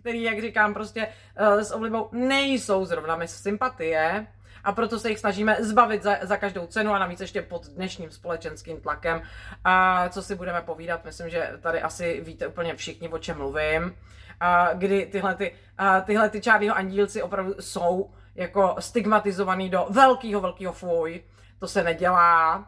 který, 0.00 0.22
jak 0.22 0.40
říkám, 0.40 0.74
prostě 0.74 1.08
uh, 1.40 1.58
s 1.58 1.72
oblibou 1.72 2.08
nejsou 2.12 2.84
zrovna 2.84 3.16
my 3.16 3.28
sympatie, 3.28 4.26
a 4.64 4.72
proto 4.72 4.98
se 4.98 5.10
jich 5.10 5.18
snažíme 5.18 5.56
zbavit 5.60 6.02
za, 6.02 6.16
za 6.22 6.36
každou 6.36 6.66
cenu 6.66 6.92
a 6.92 6.98
navíc 6.98 7.20
ještě 7.20 7.42
pod 7.42 7.66
dnešním 7.66 8.10
společenským 8.10 8.80
tlakem. 8.80 9.22
A 9.64 10.08
co 10.08 10.22
si 10.22 10.34
budeme 10.34 10.62
povídat, 10.62 11.04
myslím, 11.04 11.30
že 11.30 11.50
tady 11.60 11.82
asi 11.82 12.20
víte 12.20 12.46
úplně 12.46 12.74
všichni, 12.74 13.08
o 13.08 13.18
čem 13.18 13.36
mluvím 13.36 13.96
kdy 14.74 15.06
tyhle, 15.06 15.34
ty, 15.34 15.54
tyhle 16.04 16.30
ty 16.30 16.40
čárního 16.40 16.76
andílci 16.76 17.22
opravdu 17.22 17.54
jsou 17.60 18.10
jako 18.34 18.76
stigmatizovaný 18.78 19.70
do 19.70 19.86
velkého, 19.90 20.40
velkého 20.40 20.72
fuj, 20.72 21.22
to 21.58 21.68
se 21.68 21.82
nedělá, 21.82 22.66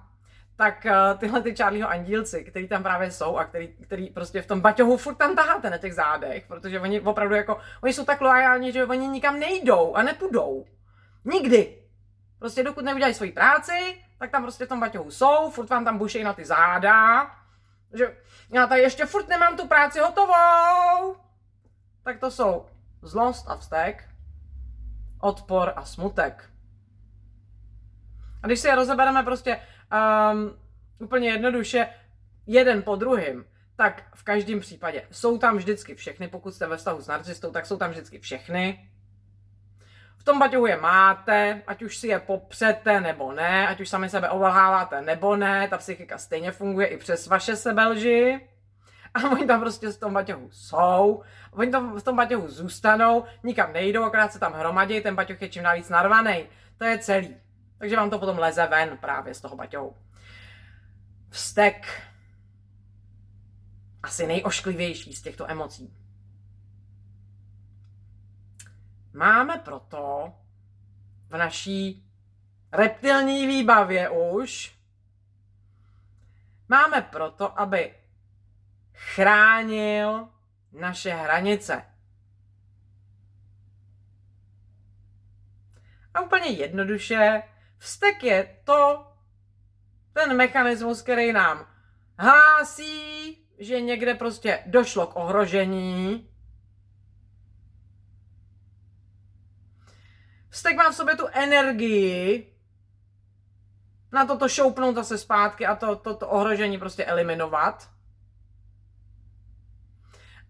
tak 0.57 0.87
tyhle 1.19 1.43
ty 1.43 1.55
čárního 1.55 1.89
andílci, 1.89 2.45
který 2.45 2.69
tam 2.69 2.83
právě 2.83 3.11
jsou 3.11 3.37
a 3.37 3.45
který, 3.45 3.69
který 3.69 4.11
prostě 4.11 4.43
v 4.43 4.47
tom 4.47 4.61
baťohu 4.61 4.97
furt 4.97 5.15
tam 5.15 5.37
taháte 5.37 5.71
na 5.71 5.79
těch 5.79 5.95
zádech, 5.95 6.45
protože 6.49 6.81
oni 6.81 7.01
opravdu 7.01 7.35
jako, 7.35 7.59
oni 7.83 7.93
jsou 7.93 8.05
tak 8.05 8.21
loajální, 8.21 8.73
že 8.73 8.87
oni 8.87 9.09
nikam 9.09 9.39
nejdou 9.39 9.95
a 9.95 10.03
nepůjdou. 10.03 10.65
Nikdy. 11.25 11.83
Prostě 12.39 12.63
dokud 12.63 12.85
neudělají 12.85 13.15
svoji 13.15 13.33
práci, 13.33 14.03
tak 14.19 14.31
tam 14.31 14.43
prostě 14.43 14.67
v 14.67 14.69
tom 14.69 14.81
baťohu 14.81 15.11
jsou, 15.11 15.51
furt 15.51 15.71
vám 15.71 15.85
tam 15.85 15.99
bušejí 15.99 16.25
na 16.25 16.33
ty 16.33 16.45
záda, 16.45 17.31
že 17.95 18.17
já 18.53 18.67
tady 18.67 18.81
ještě 18.81 19.07
furt 19.07 19.29
nemám 19.29 19.57
tu 19.57 19.67
práci 19.67 20.01
hotovou 20.01 21.17
tak 22.07 22.19
to 22.19 22.31
jsou 22.31 22.67
zlost 23.03 23.49
a 23.49 23.57
vztek, 23.57 24.09
odpor 25.21 25.73
a 25.77 25.85
smutek. 25.85 26.51
A 28.43 28.47
když 28.47 28.61
si 28.61 28.69
je 28.69 28.75
rozebereme 28.75 29.23
prostě 29.23 29.61
um, 30.33 30.59
úplně 30.99 31.29
jednoduše 31.29 31.89
jeden 32.47 32.83
po 32.83 32.97
druhým, 32.97 33.45
tak 33.77 34.03
v 34.15 34.23
každém 34.23 34.61
případě 34.61 35.03
jsou 35.11 35.39
tam 35.39 35.57
vždycky 35.57 35.95
všechny, 35.95 36.29
pokud 36.29 36.55
jste 36.55 36.67
ve 36.67 36.77
vztahu 36.77 37.01
s 37.01 37.07
narcistou, 37.07 37.51
tak 37.51 37.67
jsou 37.67 37.77
tam 37.77 37.91
vždycky 37.91 38.19
všechny. 38.19 38.91
V 40.17 40.25
tom 40.25 40.39
baťohu 40.39 40.67
je 40.67 40.77
máte, 40.77 41.63
ať 41.67 41.83
už 41.83 41.97
si 41.97 42.09
je 42.09 42.19
popřete 42.19 43.01
nebo 43.01 43.33
ne, 43.33 43.69
ať 43.69 43.81
už 43.81 43.89
sami 43.89 44.09
sebe 44.09 44.29
ovalháváte 44.29 45.03
nebo 45.03 45.37
ne, 45.37 45.69
ta 45.69 45.79
psychika 45.79 46.19
stejně 46.19 46.53
funguje 46.53 46.87
i 46.87 46.97
přes 46.97 47.27
vaše 47.27 47.57
sebelži 47.57 48.49
a 49.17 49.31
oni 49.31 49.47
tam 49.47 49.61
prostě 49.61 49.89
v 49.89 49.99
tom 49.99 50.15
baťohu 50.15 50.49
jsou, 50.51 51.23
oni 51.51 51.71
tam 51.71 51.99
v 51.99 52.03
tom 52.03 52.17
baťohu 52.17 52.49
zůstanou, 52.49 53.25
nikam 53.43 53.73
nejdou, 53.73 54.05
akorát 54.05 54.33
se 54.33 54.39
tam 54.39 54.53
hromadí, 54.53 55.01
ten 55.01 55.15
baťoh 55.15 55.43
je 55.43 55.49
čím 55.49 55.63
navíc 55.63 55.89
narvaný. 55.89 56.49
To 56.79 56.85
je 56.85 56.99
celý. 56.99 57.37
Takže 57.79 57.97
vám 57.97 58.11
to 58.11 58.19
potom 58.19 58.39
leze 58.39 58.67
ven 58.67 58.99
právě 58.99 59.35
z 59.35 59.41
toho 59.41 59.57
baťohu. 59.57 59.97
Vztek. 61.31 62.03
Asi 64.03 64.27
nejošklivější 64.27 65.15
z 65.15 65.23
těchto 65.23 65.51
emocí. 65.51 65.95
Máme 69.13 69.59
proto 69.59 70.33
v 71.29 71.37
naší 71.37 72.07
reptilní 72.73 73.47
výbavě 73.47 74.11
už, 74.11 74.77
máme 76.69 77.03
proto, 77.03 77.61
aby 77.61 77.95
chránil 78.97 80.29
naše 80.73 81.11
hranice. 81.11 81.83
A 86.15 86.21
úplně 86.21 86.47
jednoduše, 86.47 87.43
vztek 87.79 88.25
je 88.25 88.57
to, 88.65 89.13
ten 90.13 90.37
mechanismus, 90.37 91.03
který 91.03 91.33
nám 91.33 91.67
hlásí, 92.19 93.39
že 93.59 93.81
někde 93.81 94.15
prostě 94.15 94.63
došlo 94.67 95.07
k 95.07 95.17
ohrožení. 95.17 96.31
Vztek 100.49 100.77
má 100.77 100.91
v 100.91 100.95
sobě 100.95 101.17
tu 101.17 101.27
energii 101.33 102.53
na 104.13 104.27
to 104.27 104.39
to 104.39 104.49
šoupnout 104.49 104.95
zase 104.95 105.19
zpátky 105.19 105.67
a 105.67 105.77
to, 105.77 105.97
to, 105.97 106.17
to 106.17 106.29
ohrožení 106.29 106.79
prostě 106.79 107.05
eliminovat. 107.05 107.91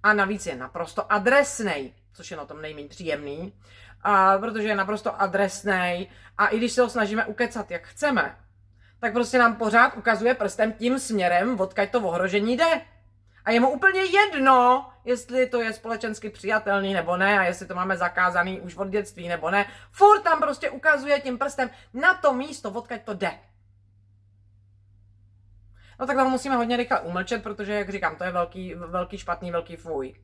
A 0.06 0.12
navíc 0.12 0.46
je 0.46 0.56
naprosto 0.56 1.12
adresný, 1.12 1.94
což 2.12 2.30
je 2.30 2.36
na 2.36 2.44
tom 2.44 2.62
nejméně 2.62 2.88
příjemný, 2.88 3.52
a 4.02 4.38
protože 4.38 4.68
je 4.68 4.74
naprosto 4.76 5.20
adresný 5.22 6.08
a 6.38 6.46
i 6.46 6.58
když 6.58 6.72
se 6.72 6.82
ho 6.82 6.88
snažíme 6.88 7.24
ukecat, 7.24 7.70
jak 7.70 7.86
chceme, 7.86 8.36
tak 9.00 9.12
prostě 9.12 9.38
nám 9.38 9.56
pořád 9.56 9.96
ukazuje 9.96 10.34
prstem 10.34 10.72
tím 10.72 10.98
směrem, 10.98 11.60
odkaď 11.60 11.90
to 11.90 12.00
ohrožení 12.00 12.56
jde. 12.56 12.80
A 13.44 13.50
je 13.50 13.60
mu 13.60 13.70
úplně 13.70 14.00
jedno, 14.00 14.86
jestli 15.04 15.46
to 15.46 15.60
je 15.60 15.72
společensky 15.72 16.30
přijatelný 16.30 16.94
nebo 16.94 17.16
ne 17.16 17.38
a 17.38 17.44
jestli 17.44 17.66
to 17.66 17.74
máme 17.74 17.96
zakázaný 17.96 18.60
už 18.60 18.76
od 18.76 18.88
dětství 18.88 19.28
nebo 19.28 19.50
ne. 19.50 19.66
Furt 19.90 20.20
tam 20.20 20.40
prostě 20.40 20.70
ukazuje 20.70 21.20
tím 21.20 21.38
prstem 21.38 21.70
na 21.94 22.14
to 22.14 22.32
místo, 22.32 22.70
odkaď 22.70 23.04
to 23.04 23.14
jde. 23.14 23.38
No 26.00 26.06
tak 26.06 26.16
toho 26.16 26.30
musíme 26.30 26.56
hodně 26.56 26.76
rychle 26.76 27.00
umlčet, 27.00 27.42
protože, 27.42 27.72
jak 27.72 27.90
říkám, 27.90 28.16
to 28.16 28.24
je 28.24 28.32
velký, 28.32 28.74
velký 28.74 29.18
špatný, 29.18 29.50
velký 29.50 29.76
fuj. 29.76 30.14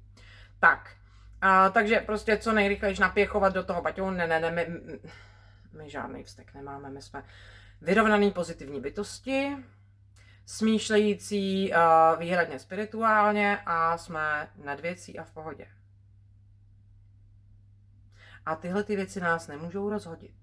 Tak, 0.61 0.97
a, 1.41 1.71
takže 1.71 2.01
prostě 2.01 2.37
co 2.37 2.53
nejrychlejš 2.53 2.99
napěchovat 2.99 3.55
do 3.55 3.63
toho 3.63 3.83
baťohu. 3.83 4.11
Ne, 4.11 4.27
ne, 4.27 4.41
ne, 4.41 4.51
my, 4.51 4.67
my 5.73 5.91
žádný 5.91 6.23
vztek 6.23 6.55
nemáme, 6.55 6.91
my 6.91 7.03
jsme 7.03 7.25
vyrovnaný 7.81 8.31
pozitivní 8.31 8.81
bytosti, 8.81 9.57
smýšlející 10.47 11.73
uh, 11.73 12.21
výhradně 12.21 12.59
spirituálně 12.59 13.59
a 13.67 13.99
jsme 13.99 14.49
nad 14.65 14.81
věcí 14.81 15.19
a 15.19 15.25
v 15.25 15.31
pohodě. 15.31 15.67
A 18.47 18.57
tyhle 18.57 18.85
ty 18.85 18.97
věci 18.97 19.21
nás 19.21 19.49
nemůžou 19.49 19.91
rozhodit. 19.91 20.42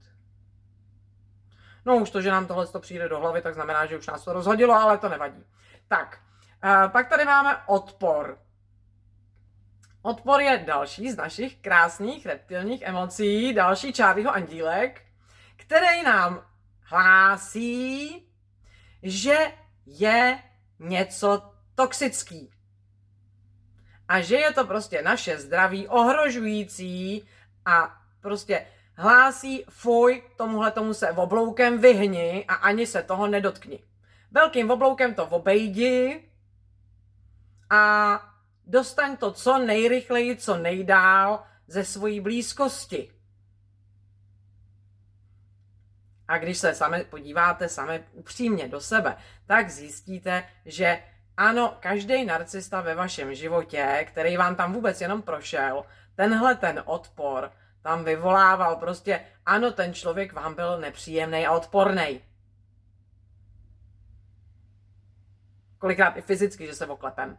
No 1.85 1.97
už 1.97 2.09
to, 2.09 2.21
že 2.21 2.31
nám 2.31 2.47
tohle 2.47 2.67
to 2.67 2.79
přijde 2.79 3.09
do 3.09 3.19
hlavy, 3.19 3.41
tak 3.41 3.53
znamená, 3.53 3.85
že 3.85 3.97
už 3.97 4.07
nás 4.07 4.23
to 4.23 4.33
rozhodilo, 4.33 4.73
ale 4.73 4.97
to 4.97 5.09
nevadí. 5.09 5.43
Tak, 5.87 6.19
uh, 6.63 6.91
pak 6.91 7.09
tady 7.09 7.25
máme 7.25 7.57
odpor. 7.65 8.37
Odpor 10.01 10.41
je 10.41 10.63
další 10.67 11.11
z 11.11 11.17
našich 11.17 11.57
krásných 11.57 12.25
reptilních 12.25 12.81
emocí, 12.81 13.53
další 13.53 13.93
Charlieho 13.93 14.33
andílek, 14.33 15.01
který 15.55 16.03
nám 16.03 16.45
hlásí, 16.83 18.27
že 19.03 19.37
je 19.85 20.39
něco 20.79 21.51
toxický. 21.75 22.51
A 24.07 24.21
že 24.21 24.35
je 24.35 24.53
to 24.53 24.65
prostě 24.65 25.01
naše 25.01 25.39
zdraví 25.39 25.87
ohrožující 25.87 27.27
a 27.65 28.01
prostě 28.21 28.67
hlásí 28.99 29.65
fuj, 29.69 30.23
tomuhle 30.35 30.71
tomu 30.71 30.93
se 30.93 31.11
obloukem 31.11 31.77
vyhni 31.77 32.45
a 32.47 32.53
ani 32.53 32.87
se 32.87 33.03
toho 33.03 33.27
nedotkni. 33.27 33.79
Velkým 34.31 34.71
obloukem 34.71 35.13
to 35.13 35.25
obejdi 35.25 36.23
a 37.69 38.13
dostaň 38.65 39.17
to 39.17 39.31
co 39.31 39.57
nejrychleji, 39.57 40.35
co 40.35 40.57
nejdál 40.57 41.43
ze 41.67 41.85
svojí 41.85 42.21
blízkosti. 42.21 43.11
A 46.27 46.37
když 46.37 46.57
se 46.57 46.75
sami 46.75 47.03
podíváte 47.03 47.69
sami 47.69 48.03
upřímně 48.11 48.67
do 48.67 48.81
sebe, 48.81 49.17
tak 49.45 49.69
zjistíte, 49.69 50.43
že 50.65 51.03
ano, 51.37 51.77
každý 51.79 52.25
narcista 52.25 52.81
ve 52.81 52.95
vašem 52.95 53.35
životě, 53.35 54.05
který 54.07 54.37
vám 54.37 54.55
tam 54.55 54.73
vůbec 54.73 55.01
jenom 55.01 55.21
prošel, 55.21 55.85
tenhle 56.15 56.55
ten 56.55 56.83
odpor 56.85 57.51
tam 57.81 58.03
vyvolával 58.03 58.75
prostě, 58.75 59.25
ano, 59.45 59.71
ten 59.71 59.93
člověk 59.93 60.33
vám 60.33 60.55
byl 60.55 60.77
nepříjemný 60.77 61.47
a 61.47 61.51
odporný. 61.51 62.21
Kolikrát 65.77 66.17
i 66.17 66.21
fyzicky, 66.21 66.67
že 66.67 66.73
se 66.73 66.85
oklepem. 66.85 67.37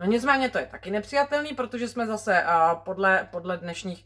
No 0.00 0.06
nicméně 0.06 0.50
to 0.50 0.58
je 0.58 0.66
taky 0.66 0.90
nepřijatelný, 0.90 1.54
protože 1.54 1.88
jsme 1.88 2.06
zase 2.06 2.44
uh, 2.44 2.78
podle, 2.78 3.28
podle 3.30 3.56
dnešních 3.56 4.04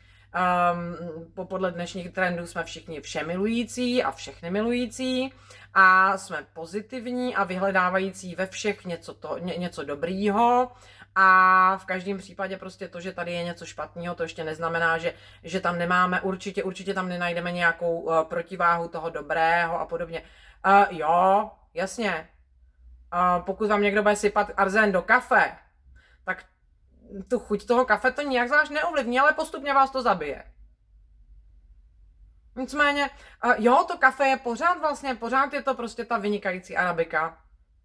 Um, 1.34 1.46
podle 1.46 1.72
dnešních 1.72 2.10
trendů 2.10 2.46
jsme 2.46 2.64
všichni 2.64 3.00
všemilující 3.00 4.02
a 4.02 4.12
všechny 4.12 4.50
milující 4.50 5.32
a 5.74 6.18
jsme 6.18 6.46
pozitivní 6.52 7.36
a 7.36 7.44
vyhledávající 7.44 8.34
ve 8.34 8.46
všech 8.46 8.84
něco, 8.84 9.14
to, 9.14 9.38
ně, 9.38 9.54
něco 9.56 9.84
dobrýho 9.84 10.72
a 11.14 11.76
v 11.76 11.84
každém 11.84 12.18
případě 12.18 12.56
prostě 12.56 12.88
to, 12.88 13.00
že 13.00 13.12
tady 13.12 13.32
je 13.32 13.44
něco 13.44 13.66
špatného, 13.66 14.14
to 14.14 14.22
ještě 14.22 14.44
neznamená, 14.44 14.98
že, 14.98 15.14
že 15.42 15.60
tam 15.60 15.78
nemáme, 15.78 16.20
určitě, 16.20 16.62
určitě 16.62 16.94
tam 16.94 17.08
nenajdeme 17.08 17.52
nějakou 17.52 18.00
uh, 18.00 18.22
protiváhu 18.22 18.88
toho 18.88 19.10
dobrého 19.10 19.80
a 19.80 19.86
podobně. 19.86 20.22
Uh, 20.66 20.98
jo, 20.98 21.50
jasně. 21.74 22.28
Uh, 23.14 23.44
pokud 23.44 23.68
vám 23.68 23.82
někdo 23.82 24.02
bude 24.02 24.16
sypat 24.16 24.50
arzén 24.56 24.92
do 24.92 25.02
kafe, 25.02 25.56
tak 26.24 26.44
tu 27.28 27.38
chuť 27.38 27.66
toho 27.66 27.84
kafe 27.84 28.12
to 28.12 28.22
nijak 28.22 28.48
zvlášť 28.48 28.70
neovlivní, 28.70 29.20
ale 29.20 29.32
postupně 29.32 29.74
vás 29.74 29.90
to 29.90 30.02
zabije. 30.02 30.44
Nicméně, 32.56 33.10
uh, 33.44 33.52
jo, 33.58 33.84
to 33.88 33.98
kafe 33.98 34.24
je 34.24 34.36
pořád 34.36 34.80
vlastně, 34.80 35.14
pořád 35.14 35.52
je 35.52 35.62
to 35.62 35.74
prostě 35.74 36.04
ta 36.04 36.18
vynikající 36.18 36.76
arabika. 36.76 37.41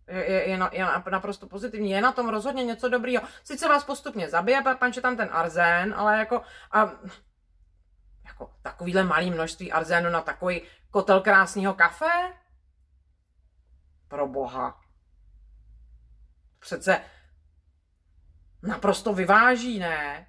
Je, 0.07 0.49
je, 0.49 0.57
na, 0.57 0.69
je 0.73 0.85
naprosto 1.11 1.47
pozitivní, 1.47 1.91
je 1.91 2.01
na 2.01 2.11
tom 2.11 2.29
rozhodně 2.29 2.63
něco 2.63 2.89
dobrýho. 2.89 3.23
Sice 3.43 3.67
vás 3.67 3.83
postupně 3.83 4.29
zabije, 4.29 4.63
panče 4.79 5.01
tam 5.01 5.17
ten 5.17 5.29
arzén, 5.31 5.93
ale 5.97 6.17
jako, 6.17 6.41
a, 6.71 6.91
jako 8.25 8.53
takovýhle 8.61 9.03
malý 9.03 9.31
množství 9.31 9.71
arzénu 9.71 10.09
na 10.09 10.21
takový 10.21 10.61
kotel 10.91 11.21
krásného 11.21 11.73
kafe? 11.73 12.33
Pro 14.07 14.27
boha. 14.27 14.79
Přece 16.59 17.01
naprosto 18.63 19.13
vyváží, 19.13 19.79
ne? 19.79 20.27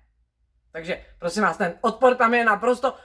Takže 0.73 1.05
prosím 1.19 1.43
vás, 1.43 1.57
ten 1.57 1.79
odpor 1.81 2.15
tam 2.15 2.35
je 2.35 2.45
naprosto, 2.45 2.97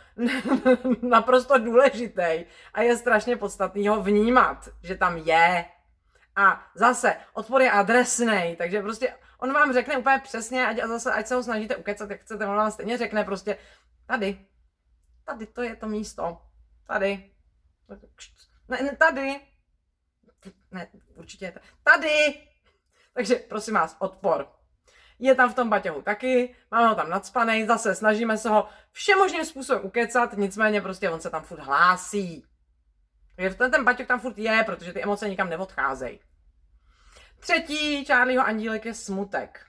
naprosto 1.02 1.58
důležitý 1.58 2.46
a 2.74 2.82
je 2.82 2.98
strašně 2.98 3.38
podstatný 3.38 3.88
ho 3.88 4.04
vnímat, 4.04 4.70
že 4.84 4.96
tam 4.96 5.18
je. 5.18 5.66
A 6.36 6.72
zase, 6.76 7.16
odpor 7.34 7.62
je 7.62 7.72
adresný, 7.72 8.56
takže 8.58 8.82
prostě 8.82 9.14
on 9.38 9.54
vám 9.54 9.74
řekne 9.74 9.98
úplně 9.98 10.20
přesně, 10.24 10.68
ať, 10.68 10.80
a 10.80 10.88
zase, 10.88 11.14
ať 11.14 11.28
se 11.28 11.36
ho 11.36 11.44
snažíte 11.44 11.76
ukecat, 11.76 12.10
jak 12.10 12.22
chcete, 12.22 12.46
on 12.46 12.56
vám 12.56 12.72
stejně 12.72 12.98
řekne 12.98 13.24
prostě, 13.24 13.58
tady, 14.06 14.46
tady 15.26 15.48
to 15.48 15.62
je 15.62 15.76
to 15.76 15.88
místo, 15.88 16.42
tady, 16.88 17.32
ne, 18.68 18.78
ne 18.84 18.96
tady, 18.96 19.40
ne, 20.72 20.88
určitě, 21.16 21.54
tady, 21.84 22.42
takže 23.14 23.36
prosím 23.36 23.74
vás, 23.74 23.96
odpor. 24.00 24.48
Je 25.20 25.36
tam 25.36 25.52
v 25.52 25.56
tom 25.56 25.70
baťohu 25.70 26.02
taky, 26.02 26.56
máme 26.72 26.88
ho 26.88 26.96
tam 26.96 27.10
nadspaný, 27.10 27.66
zase 27.66 27.96
snažíme 27.96 28.38
se 28.38 28.50
ho 28.50 28.68
všemožným 28.92 29.46
způsobem 29.46 29.86
ukecat, 29.86 30.34
nicméně 30.34 30.82
prostě 30.82 31.10
on 31.10 31.22
se 31.22 31.30
tam 31.30 31.44
furt 31.44 31.60
hlásí. 31.60 32.46
Takže 33.36 33.56
ten, 33.56 33.72
ten 33.72 33.84
baťok 33.84 34.08
tam 34.08 34.20
furt 34.20 34.38
je, 34.38 34.64
protože 34.66 34.94
ty 34.94 35.04
emoce 35.04 35.30
nikam 35.30 35.50
neodcházejí. 35.50 36.20
Třetí 37.40 38.06
Charlieho 38.06 38.46
andílek 38.46 38.86
je 38.86 38.94
smutek. 38.94 39.66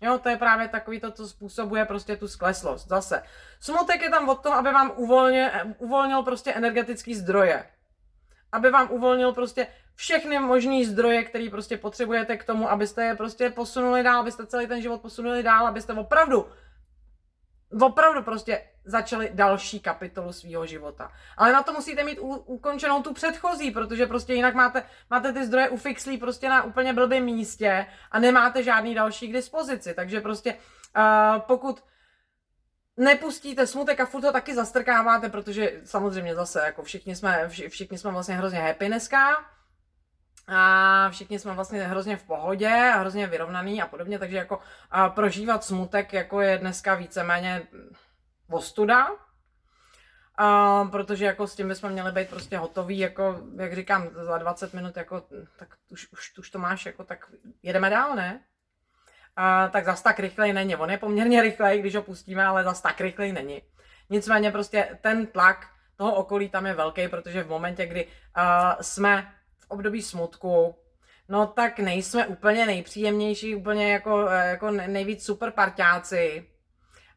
Jo, 0.00 0.18
to 0.18 0.28
je 0.28 0.36
právě 0.36 0.68
takový 0.68 1.00
to, 1.00 1.10
co 1.10 1.28
způsobuje 1.28 1.84
prostě 1.84 2.16
tu 2.16 2.28
skleslost. 2.28 2.88
Zase, 2.88 3.22
smutek 3.60 4.02
je 4.02 4.10
tam 4.10 4.28
od 4.28 4.42
toho, 4.42 4.54
aby 4.54 4.70
vám 4.70 4.92
uvolnil, 4.96 5.48
uvolnil 5.78 6.22
prostě 6.22 6.52
energetický 6.52 7.14
zdroje. 7.14 7.66
Aby 8.52 8.70
vám 8.70 8.90
uvolnil 8.90 9.32
prostě 9.32 9.66
všechny 9.94 10.38
možné 10.38 10.84
zdroje, 10.84 11.24
které 11.24 11.48
prostě 11.50 11.76
potřebujete 11.76 12.36
k 12.36 12.44
tomu, 12.44 12.70
abyste 12.70 13.04
je 13.04 13.14
prostě 13.14 13.50
posunuli 13.50 14.02
dál, 14.02 14.20
abyste 14.20 14.46
celý 14.46 14.66
ten 14.66 14.82
život 14.82 15.02
posunuli 15.02 15.42
dál, 15.42 15.66
abyste 15.66 15.92
opravdu, 15.92 16.48
opravdu 17.80 18.22
prostě 18.22 18.62
začali 18.88 19.30
další 19.34 19.80
kapitolu 19.80 20.32
svého 20.32 20.66
života. 20.66 21.12
Ale 21.36 21.52
na 21.52 21.62
to 21.62 21.72
musíte 21.72 22.04
mít 22.04 22.18
u, 22.18 22.36
ukončenou 22.36 23.02
tu 23.02 23.14
předchozí, 23.14 23.70
protože 23.70 24.06
prostě 24.06 24.34
jinak 24.34 24.54
máte, 24.54 24.82
máte 25.10 25.32
ty 25.32 25.46
zdroje 25.46 25.68
ufixlí 25.68 26.18
prostě 26.18 26.48
na 26.48 26.62
úplně 26.62 26.92
blbém 26.92 27.24
místě 27.24 27.86
a 28.10 28.18
nemáte 28.18 28.62
žádný 28.62 28.94
další 28.94 29.28
k 29.28 29.32
dispozici. 29.32 29.94
Takže 29.94 30.20
prostě 30.20 30.54
uh, 30.54 31.40
pokud 31.40 31.84
nepustíte 32.96 33.66
smutek 33.66 34.00
a 34.00 34.06
furt 34.06 34.22
to 34.22 34.32
taky 34.32 34.54
zastrkáváte, 34.54 35.28
protože 35.28 35.80
samozřejmě 35.84 36.34
zase 36.34 36.60
jako 36.64 36.82
všichni 36.82 37.16
jsme, 37.16 37.48
všichni 37.48 37.98
jsme 37.98 38.10
vlastně 38.10 38.34
hrozně 38.34 38.58
happy 38.58 38.86
dneska, 38.86 39.36
a 40.48 41.10
všichni 41.10 41.38
jsme 41.38 41.52
vlastně 41.52 41.82
hrozně 41.82 42.16
v 42.16 42.22
pohodě, 42.22 42.68
hrozně 42.98 43.26
vyrovnaný 43.26 43.82
a 43.82 43.86
podobně, 43.86 44.18
takže 44.18 44.36
jako 44.36 44.58
a 44.90 45.08
prožívat 45.08 45.64
smutek 45.64 46.12
jako 46.12 46.40
je 46.40 46.58
dneska 46.58 46.94
víceméně 46.94 47.62
ostuda, 48.50 49.08
a, 50.36 50.84
protože 50.84 51.24
jako 51.24 51.46
s 51.46 51.54
tím 51.54 51.68
bychom 51.68 51.90
měli 51.90 52.12
být 52.12 52.28
prostě 52.30 52.58
hotový, 52.58 52.98
jako, 52.98 53.40
jak 53.56 53.74
říkám, 53.74 54.08
za 54.12 54.38
20 54.38 54.74
minut, 54.74 54.96
jako, 54.96 55.22
tak 55.58 55.68
už, 55.88 56.12
už, 56.12 56.38
už 56.38 56.50
to 56.50 56.58
máš, 56.58 56.86
jako, 56.86 57.04
tak 57.04 57.26
jedeme 57.62 57.90
dál, 57.90 58.16
ne? 58.16 58.40
A, 59.36 59.68
tak 59.68 59.84
zas 59.84 60.02
tak 60.02 60.18
rychlej 60.18 60.52
není. 60.52 60.76
On 60.76 60.90
je 60.90 60.98
poměrně 60.98 61.42
rychlej, 61.42 61.80
když 61.80 61.94
ho 61.94 62.02
pustíme, 62.02 62.46
ale 62.46 62.64
zas 62.64 62.80
tak 62.80 63.00
rychlej 63.00 63.32
není. 63.32 63.62
Nicméně 64.10 64.50
prostě 64.50 64.98
ten 65.00 65.26
tlak 65.26 65.66
toho 65.96 66.14
okolí 66.14 66.48
tam 66.48 66.66
je 66.66 66.74
velký, 66.74 67.08
protože 67.08 67.42
v 67.42 67.48
momentě, 67.48 67.86
kdy 67.86 68.06
uh, 68.06 68.12
jsme 68.80 69.34
v 69.58 69.66
období 69.68 70.02
smutku, 70.02 70.76
no 71.28 71.46
tak 71.46 71.78
nejsme 71.78 72.26
úplně 72.26 72.66
nejpříjemnější, 72.66 73.54
úplně 73.54 73.92
jako, 73.92 74.20
jako 74.28 74.70
nejvíc 74.70 75.24
super 75.24 75.50
parťáci. 75.50 76.50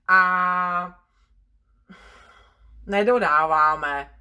A 0.08 1.01
nedodáváme. 2.92 4.12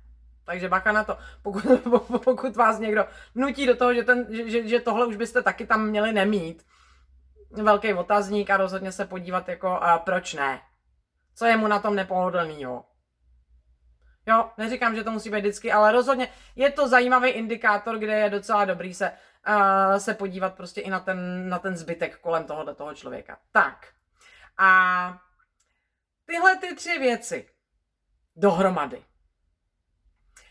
Takže 0.44 0.68
bacha 0.68 0.92
na 0.92 1.04
to, 1.04 1.18
pokud, 1.42 1.64
pokud 2.24 2.56
vás 2.56 2.78
někdo 2.78 3.06
nutí 3.34 3.66
do 3.66 3.76
toho, 3.76 3.94
že, 3.94 4.02
ten, 4.02 4.26
že, 4.30 4.68
že 4.68 4.80
tohle 4.80 5.06
už 5.06 5.16
byste 5.16 5.42
taky 5.42 5.66
tam 5.66 5.86
měli 5.86 6.12
nemít, 6.12 6.66
velký 7.50 7.94
otazník 7.94 8.50
a 8.50 8.56
rozhodně 8.56 8.92
se 8.92 9.04
podívat 9.04 9.48
jako 9.48 9.70
uh, 9.70 9.96
proč 9.96 10.34
ne. 10.34 10.60
Co 11.34 11.46
je 11.46 11.56
mu 11.56 11.66
na 11.66 11.78
tom 11.78 11.94
nepohodlnýho. 11.94 12.84
Jo, 14.26 14.50
neříkám, 14.58 14.96
že 14.96 15.04
to 15.04 15.10
musí 15.10 15.30
být 15.30 15.38
vždycky, 15.38 15.72
ale 15.72 15.92
rozhodně 15.92 16.28
je 16.56 16.70
to 16.70 16.88
zajímavý 16.88 17.30
indikátor, 17.30 17.98
kde 17.98 18.12
je 18.18 18.30
docela 18.30 18.64
dobrý 18.64 18.94
se, 18.94 19.12
uh, 19.48 19.96
se 19.96 20.14
podívat 20.14 20.54
prostě 20.54 20.80
i 20.80 20.90
na 20.90 21.00
ten, 21.00 21.48
na 21.48 21.58
ten 21.58 21.76
zbytek 21.76 22.18
kolem 22.18 22.44
tohohle 22.44 22.74
toho 22.74 22.94
člověka. 22.94 23.38
Tak. 23.52 23.86
A 24.58 25.22
tyhle 26.26 26.56
ty 26.56 26.74
tři 26.74 26.98
věci 26.98 27.49
dohromady. 28.40 29.04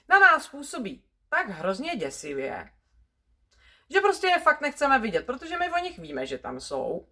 Na 0.09 0.19
nás 0.19 0.47
působí 0.47 1.03
tak 1.29 1.49
hrozně 1.49 1.95
děsivě, 1.95 2.69
že 3.89 4.01
prostě 4.01 4.27
je 4.27 4.39
fakt 4.39 4.61
nechceme 4.61 4.99
vidět, 4.99 5.25
protože 5.25 5.57
my 5.57 5.71
o 5.71 5.77
nich 5.77 5.99
víme, 5.99 6.25
že 6.25 6.37
tam 6.37 6.59
jsou. 6.59 7.07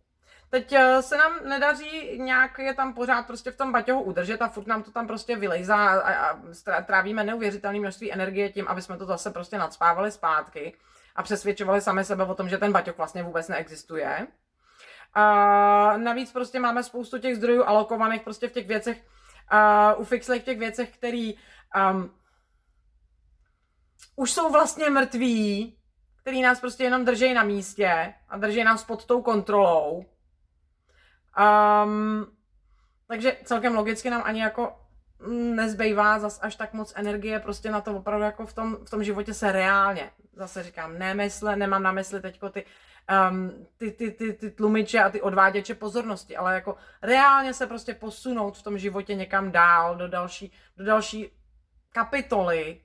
Teď 0.49 0.73
eh, 0.73 1.01
se 1.01 1.17
nám 1.17 1.33
nedaří 1.43 2.19
nějak 2.19 2.59
je 2.59 2.73
tam 2.73 2.93
pořád 2.93 3.27
prostě 3.27 3.51
v 3.51 3.57
tom 3.57 3.71
baťohu 3.71 4.01
udržet 4.01 4.41
a 4.41 4.47
furt 4.47 4.67
nám 4.67 4.83
to 4.83 4.91
tam 4.91 5.07
prostě 5.07 5.35
vylejzá 5.35 6.01
a, 6.01 6.39
a 6.75 6.81
trávíme 6.81 7.23
neuvěřitelné 7.23 7.79
množství 7.79 8.13
energie 8.13 8.49
tím, 8.49 8.67
aby 8.67 8.81
jsme 8.81 8.97
to 8.97 9.05
zase 9.05 9.31
prostě 9.31 9.57
nadspávali 9.57 10.11
zpátky 10.11 10.77
a 11.15 11.23
přesvědčovali 11.23 11.81
sami 11.81 12.05
sebe 12.05 12.23
o 12.23 12.35
tom, 12.35 12.49
že 12.49 12.57
ten 12.57 12.71
baťoh 12.71 12.97
vlastně 12.97 13.23
vůbec 13.23 13.47
neexistuje. 13.47 14.27
A 15.13 15.97
navíc 15.97 16.31
prostě 16.31 16.59
máme 16.59 16.83
spoustu 16.83 17.17
těch 17.17 17.35
zdrojů 17.35 17.63
alokovaných 17.63 18.21
prostě 18.21 18.47
v 18.47 18.51
těch 18.51 18.67
věcech, 18.67 19.03
uh, 19.53 20.01
ufixlých 20.01 20.41
v 20.41 20.45
těch 20.45 20.59
věcech, 20.59 20.97
který 20.97 21.33
um, 21.91 22.11
už 24.15 24.31
jsou 24.31 24.51
vlastně 24.51 24.89
mrtví, 24.89 25.77
který 26.21 26.41
nás 26.41 26.59
prostě 26.59 26.83
jenom 26.83 27.05
drží 27.05 27.33
na 27.33 27.43
místě 27.43 28.13
a 28.29 28.37
drží 28.37 28.63
nás 28.63 28.83
pod 28.83 29.05
tou 29.05 29.21
kontrolou. 29.21 30.05
Um, 31.39 32.27
takže 33.07 33.37
celkem 33.43 33.75
logicky 33.75 34.09
nám 34.09 34.21
ani 34.25 34.41
jako 34.41 34.87
nezbývá 35.29 36.19
zas 36.19 36.39
až 36.41 36.55
tak 36.55 36.73
moc 36.73 36.93
energie 36.95 37.39
prostě 37.39 37.71
na 37.71 37.81
to 37.81 37.95
opravdu 37.95 38.25
jako 38.25 38.45
v 38.45 38.53
tom, 38.53 38.77
v 38.85 38.89
tom 38.89 39.03
životě 39.03 39.33
se 39.33 39.51
reálně, 39.51 40.11
zase 40.33 40.63
říkám, 40.63 40.97
nemysle, 40.99 41.55
nemám 41.55 41.83
na 41.83 41.91
mysli 41.91 42.21
teďko 42.21 42.49
ty, 42.49 42.65
um, 43.29 43.67
ty, 43.77 43.91
ty, 43.91 44.11
ty, 44.11 44.33
ty 44.33 44.51
tlumiče 44.51 44.99
a 44.99 45.09
ty 45.09 45.21
odváděče 45.21 45.75
pozornosti, 45.75 46.37
ale 46.37 46.53
jako 46.53 46.75
reálně 47.01 47.53
se 47.53 47.67
prostě 47.67 47.93
posunout 47.93 48.57
v 48.57 48.63
tom 48.63 48.77
životě 48.77 49.15
někam 49.15 49.51
dál, 49.51 49.95
do 49.95 50.07
další, 50.07 50.51
do 50.77 50.85
další 50.85 51.31
kapitoly 51.91 52.81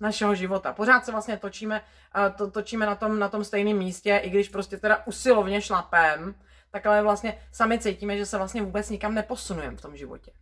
našeho 0.00 0.34
života. 0.34 0.72
Pořád 0.72 1.04
se 1.04 1.12
vlastně 1.12 1.36
točíme, 1.36 1.80
uh, 2.16 2.36
to, 2.36 2.50
točíme 2.50 2.86
na 2.86 2.94
tom, 2.94 3.18
na 3.18 3.28
tom 3.28 3.44
stejném 3.44 3.76
místě, 3.76 4.16
i 4.16 4.30
když 4.30 4.48
prostě 4.48 4.76
teda 4.76 5.06
usilovně 5.06 5.62
šlapem, 5.62 6.34
tak 6.70 6.86
ale 6.86 7.02
vlastně 7.02 7.42
sami 7.52 7.78
cítíme, 7.78 8.18
že 8.18 8.26
se 8.26 8.36
vlastně 8.36 8.62
vůbec 8.62 8.90
nikam 8.90 9.14
neposunujeme 9.14 9.76
v 9.76 9.80
tom 9.80 9.96
životě. 9.96 10.32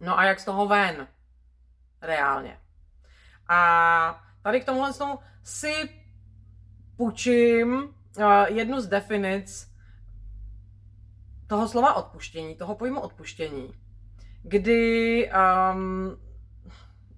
No 0.00 0.18
a 0.18 0.24
jak 0.24 0.40
z 0.40 0.44
toho 0.44 0.66
ven? 0.66 1.08
Reálně. 2.02 2.60
A 3.48 4.24
tady 4.42 4.60
k 4.60 4.64
tomuhle 4.64 4.92
tomu 4.92 5.18
si 5.44 5.99
půjčím 7.00 7.72
uh, 7.72 8.24
jednu 8.48 8.80
z 8.80 8.86
definic 8.86 9.72
toho 11.46 11.68
slova 11.68 11.94
odpuštění, 11.94 12.54
toho 12.56 12.74
pojmu 12.74 13.00
odpuštění, 13.00 13.74
kdy 14.42 15.30
um, 15.72 16.18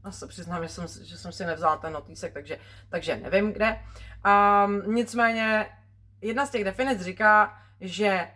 já 0.05 0.13
se 0.13 0.27
přiznám, 0.27 0.63
že 0.63 0.69
jsem, 0.69 0.87
že 1.03 1.19
jsem 1.19 1.33
si 1.33 1.47
nevzala 1.47 1.77
ten 1.77 1.93
notýsek, 1.93 2.33
takže, 2.33 2.59
takže 2.89 3.17
nevím 3.17 3.53
kde. 3.53 3.81
Um, 4.27 4.95
nicméně 4.95 5.67
jedna 6.21 6.47
z 6.47 6.51
těch 6.51 6.65
definic 6.65 7.01
říká, 7.01 7.59
že 7.81 8.29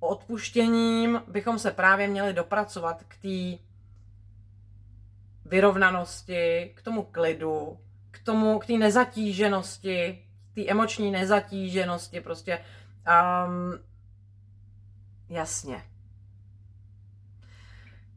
odpuštěním 0.00 1.22
bychom 1.26 1.58
se 1.58 1.70
právě 1.70 2.08
měli 2.08 2.32
dopracovat 2.32 3.04
k 3.08 3.16
té 3.16 3.64
vyrovnanosti, 5.44 6.72
k 6.76 6.82
tomu 6.82 7.02
klidu, 7.02 7.78
k 8.10 8.18
tomu, 8.24 8.58
k 8.58 8.66
té 8.66 8.72
nezatíženosti, 8.72 10.23
té 10.54 10.66
emoční 10.66 11.10
nezatíženosti, 11.10 12.20
prostě 12.20 12.58
um, 13.48 13.78
jasně. 15.28 15.84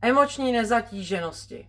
Emoční 0.01 0.51
nezatíženosti. 0.51 1.67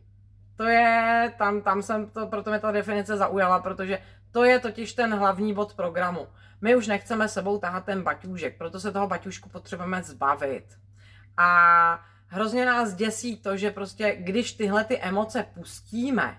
To 0.57 0.65
je, 0.65 1.33
tam, 1.39 1.63
tam 1.63 1.83
jsem 1.83 2.11
to, 2.11 2.27
proto 2.27 2.51
mě 2.51 2.59
ta 2.59 2.73
definice 2.73 3.17
zaujala, 3.17 3.59
protože 3.61 3.99
to 4.31 4.45
je 4.45 4.59
totiž 4.59 4.93
ten 4.93 5.15
hlavní 5.15 5.55
bod 5.55 5.75
programu. 5.75 6.29
My 6.61 6.77
už 6.77 6.87
nechceme 6.87 7.29
sebou 7.29 7.59
tahat 7.59 7.85
ten 7.85 8.03
baťůžek, 8.03 8.59
proto 8.59 8.81
se 8.81 8.93
toho 8.93 9.07
baťušku 9.07 9.49
potřebujeme 9.49 10.03
zbavit. 10.03 10.79
A 11.37 12.05
hrozně 12.27 12.67
nás 12.67 12.95
děsí 12.95 13.37
to, 13.37 13.57
že 13.57 13.71
prostě 13.71 14.17
když 14.21 14.53
tyhle 14.53 14.85
ty 14.85 14.99
emoce 14.99 15.47
pustíme, 15.55 16.39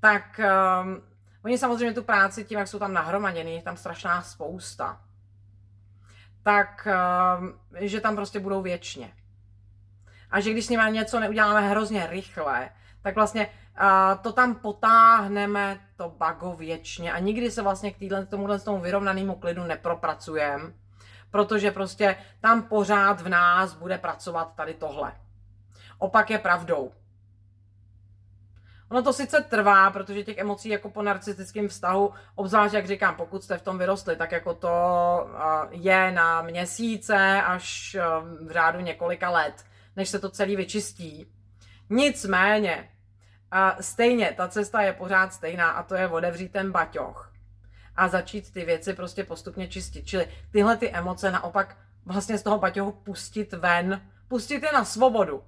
tak 0.00 0.40
um, 0.84 1.02
oni 1.44 1.58
samozřejmě 1.58 1.94
tu 1.94 2.02
práci 2.02 2.44
tím, 2.44 2.58
jak 2.58 2.68
jsou 2.68 2.78
tam 2.78 2.92
nahromaděný, 2.92 3.54
je 3.54 3.62
tam 3.62 3.76
strašná 3.76 4.22
spousta, 4.22 5.00
tak 6.42 6.88
um, 7.38 7.60
že 7.74 8.00
tam 8.00 8.16
prostě 8.16 8.40
budou 8.40 8.62
věčně. 8.62 9.12
A 10.30 10.40
že 10.40 10.50
když 10.50 10.66
s 10.66 10.68
nimi 10.68 10.82
něco 10.90 11.20
neuděláme 11.20 11.68
hrozně 11.68 12.06
rychle, 12.06 12.70
tak 13.02 13.14
vlastně 13.14 13.50
to 14.22 14.32
tam 14.32 14.54
potáhneme 14.54 15.80
to 15.96 16.08
bago 16.08 16.52
věčně 16.52 17.12
a 17.12 17.18
nikdy 17.18 17.50
se 17.50 17.62
vlastně 17.62 17.92
k 17.92 17.98
tomuhle 18.28 18.60
tomu 18.60 18.80
vyrovnanému 18.80 19.34
klidu 19.34 19.64
nepropracujeme, 19.64 20.72
protože 21.30 21.70
prostě 21.70 22.16
tam 22.40 22.62
pořád 22.62 23.20
v 23.20 23.28
nás 23.28 23.74
bude 23.74 23.98
pracovat 23.98 24.54
tady 24.54 24.74
tohle. 24.74 25.12
Opak 25.98 26.30
je 26.30 26.38
pravdou. 26.38 26.92
Ono 28.90 29.02
to 29.02 29.12
sice 29.12 29.40
trvá, 29.40 29.90
protože 29.90 30.22
těch 30.22 30.38
emocí 30.38 30.68
jako 30.68 30.90
po 30.90 31.02
narcistickém 31.02 31.68
vztahu, 31.68 32.12
obzvlášť 32.34 32.74
jak 32.74 32.86
říkám, 32.86 33.14
pokud 33.14 33.44
jste 33.44 33.58
v 33.58 33.62
tom 33.62 33.78
vyrostli, 33.78 34.16
tak 34.16 34.32
jako 34.32 34.54
to 34.54 34.70
je 35.70 36.12
na 36.12 36.42
měsíce 36.42 37.42
až 37.42 37.96
v 38.46 38.50
řádu 38.50 38.80
několika 38.80 39.30
let, 39.30 39.64
než 39.96 40.08
se 40.08 40.18
to 40.18 40.30
celý 40.30 40.56
vyčistí. 40.56 41.26
Nicméně, 41.90 42.90
stejně, 43.80 44.34
ta 44.36 44.48
cesta 44.48 44.82
je 44.82 44.92
pořád 44.92 45.32
stejná 45.32 45.70
a 45.70 45.82
to 45.82 45.94
je 45.94 46.08
odevřít 46.08 46.52
ten 46.52 46.72
baťoch 46.72 47.32
a 47.96 48.08
začít 48.08 48.52
ty 48.52 48.64
věci 48.64 48.94
prostě 48.94 49.24
postupně 49.24 49.68
čistit. 49.68 50.06
Čili 50.06 50.28
tyhle 50.50 50.76
ty 50.76 50.90
emoce 50.90 51.30
naopak 51.30 51.76
vlastně 52.06 52.38
z 52.38 52.42
toho 52.42 52.58
baťohu 52.58 52.92
pustit 52.92 53.52
ven, 53.52 54.02
pustit 54.28 54.62
je 54.62 54.72
na 54.72 54.84
svobodu. 54.84 55.42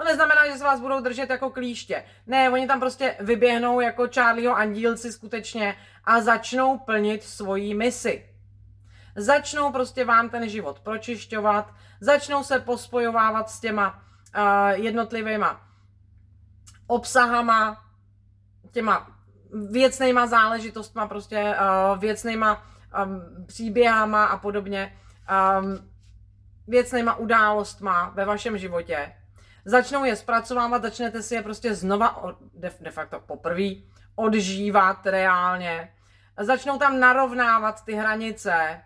To 0.00 0.04
neznamená, 0.04 0.46
že 0.46 0.58
se 0.58 0.64
vás 0.64 0.80
budou 0.80 1.00
držet 1.00 1.30
jako 1.30 1.50
klíště. 1.50 2.04
Ne, 2.26 2.50
oni 2.50 2.66
tam 2.66 2.80
prostě 2.80 3.16
vyběhnou 3.20 3.80
jako 3.80 4.08
Charlieho 4.14 4.56
andílci 4.56 5.12
skutečně 5.12 5.76
a 6.04 6.20
začnou 6.20 6.78
plnit 6.78 7.22
svoji 7.22 7.74
misi. 7.74 8.28
Začnou 9.16 9.72
prostě 9.72 10.04
vám 10.04 10.28
ten 10.28 10.48
život 10.48 10.80
pročišťovat, 10.80 11.74
začnou 12.00 12.44
se 12.44 12.58
pospojovávat 12.58 13.50
s 13.50 13.60
těma 13.60 14.02
uh, 14.36 14.82
jednotlivýma 14.84 15.60
obsahama, 16.86 17.84
těma 18.70 19.16
věcnýma 19.70 20.26
záležitostma, 20.26 21.06
prostě 21.06 21.54
uh, 21.60 21.98
věcnýma 21.98 22.62
um, 23.04 23.46
příběhama 23.46 24.24
a 24.24 24.36
podobně, 24.36 24.98
um, 25.60 25.90
věcnýma 26.66 27.14
událostma 27.14 28.12
ve 28.14 28.24
vašem 28.24 28.58
životě. 28.58 29.19
Začnou 29.64 30.04
je 30.04 30.16
zpracovávat, 30.16 30.82
začnete 30.82 31.22
si 31.22 31.34
je 31.34 31.42
prostě 31.42 31.74
znova, 31.74 32.36
de, 32.54 32.70
de 32.80 32.90
facto 32.90 33.20
poprvé, 33.20 33.68
odžívat 34.14 35.06
reálně. 35.06 35.92
Začnou 36.40 36.78
tam 36.78 37.00
narovnávat 37.00 37.84
ty 37.84 37.92
hranice. 37.92 38.80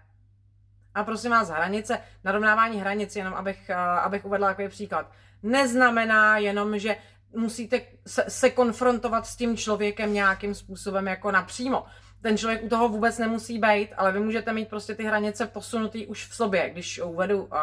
A 0.95 1.05
prosím 1.05 1.31
vás, 1.31 1.49
hranice, 1.49 2.01
narovnávání 2.25 2.81
hranic, 2.81 3.17
jenom 3.17 3.35
abych, 3.35 3.71
eh, 3.71 3.75
abych 3.75 4.25
uvedla 4.25 4.49
takový 4.49 4.69
příklad, 4.69 5.11
neznamená 5.43 6.39
jenom, 6.39 6.79
že 6.79 6.97
musíte 7.37 7.81
se, 8.07 8.25
se 8.29 8.51
konfrontovat 8.51 9.27
s 9.27 9.37
tím 9.37 9.57
člověkem 9.57 10.13
nějakým 10.13 10.55
způsobem 10.55 11.07
jako 11.07 11.31
napřímo. 11.31 11.87
Ten 12.23 12.39
člověk 12.39 12.63
u 12.63 12.69
toho 12.69 12.89
vůbec 12.89 13.19
nemusí 13.19 13.59
být, 13.59 13.89
ale 13.97 14.13
vy 14.13 14.21
můžete 14.21 14.53
mít 14.53 14.69
prostě 14.69 14.95
ty 14.95 15.05
hranice 15.05 15.47
posunutý 15.47 16.07
už 16.07 16.27
v 16.27 16.35
sobě. 16.35 16.71
Když 16.71 17.01
uvedu 17.01 17.45
uh, 17.45 17.59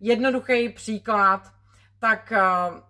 jednoduchý 0.00 0.68
příklad, 0.68 1.42
tak 2.02 2.32
uh, 2.32 2.80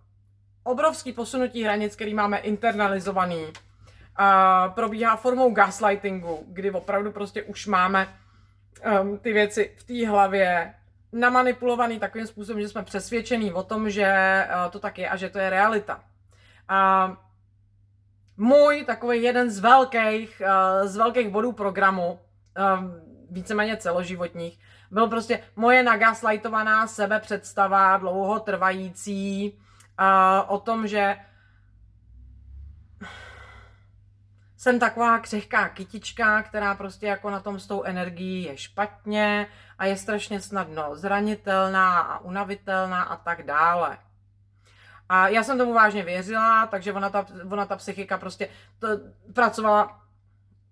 obrovský 0.65 1.13
posunutí 1.13 1.65
hranic, 1.65 1.97
který 1.97 2.15
máme 2.15 2.39
internalizovaný, 2.39 3.45
uh, 3.45 3.53
probíhá 4.75 5.17
formou 5.17 5.51
gaslightingu, 5.51 6.45
kdy 6.49 6.71
opravdu 6.71 7.13
prostě 7.13 7.43
už 7.43 7.67
máme 7.67 8.09
um, 9.01 9.19
ty 9.19 9.33
věci 9.33 9.75
v 9.77 9.85
té 9.85 10.09
hlavě 10.09 10.75
namanipulovaný 11.13 11.99
takovým 11.99 12.27
způsobem, 12.27 12.63
že 12.63 12.69
jsme 12.69 12.83
přesvědčení 12.83 13.53
o 13.53 13.63
tom, 13.63 13.91
že 13.91 14.09
uh, 14.49 14.71
to 14.71 14.79
tak 14.81 14.99
je 14.99 15.09
a 15.09 15.17
že 15.17 15.29
to 15.29 15.39
je 15.39 15.51
realita. 15.51 15.97
Uh, 15.97 17.17
můj 18.37 18.85
takový 18.85 19.23
jeden 19.23 19.51
z 19.51 19.59
velkých, 19.59 20.43
z 20.85 20.97
velkých 20.97 21.29
bodů 21.29 21.53
programu, 21.53 22.19
um, 22.79 22.95
víceméně 23.31 23.77
celoživotních, 23.77 24.59
byl 24.93 25.09
prostě 25.09 25.43
moje 25.57 25.83
nagaslightovaná 25.83 26.87
sebepředstava, 26.87 27.97
dlouhotrvající, 27.97 29.59
uh, 30.01 30.55
o 30.55 30.59
tom, 30.59 30.87
že 30.87 31.17
jsem 34.57 34.79
taková 34.79 35.19
křehká 35.19 35.69
kytička, 35.69 36.43
která 36.43 36.75
prostě 36.75 37.07
jako 37.07 37.31
na 37.31 37.41
tom 37.41 37.61
s 37.61 37.67
tou 37.67 37.83
energií 37.83 38.43
je 38.43 38.57
špatně 38.57 39.47
a 39.79 39.85
je 39.85 39.97
strašně 39.97 40.41
snadno 40.41 40.97
zranitelná 40.97 41.99
a 41.99 42.19
unavitelná 42.19 43.03
a 43.03 43.17
tak 43.17 43.43
dále. 43.43 43.99
A 45.09 45.29
já 45.29 45.43
jsem 45.43 45.59
tomu 45.59 45.75
vážně 45.75 46.03
věřila, 46.03 46.67
takže 46.67 46.93
ona 46.93 47.11
ta, 47.11 47.27
ona 47.51 47.67
ta 47.67 47.77
psychika 47.77 48.19
prostě 48.19 48.49
to, 48.79 48.89
pracovala, 49.35 50.01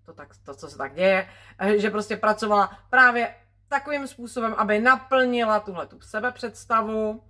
to, 0.05 0.13
tak, 0.13 0.27
to, 0.45 0.53
co 0.53 0.69
se 0.69 0.77
tak 0.77 0.95
děje, 0.95 1.29
že 1.77 1.89
prostě 1.89 2.17
pracovala 2.17 2.79
právě 2.89 3.35
takovým 3.71 4.07
způsobem, 4.07 4.53
aby 4.57 4.79
naplnila 4.79 5.59
tuhle 5.59 5.87
tu 5.87 6.01
sebepředstavu, 6.01 7.23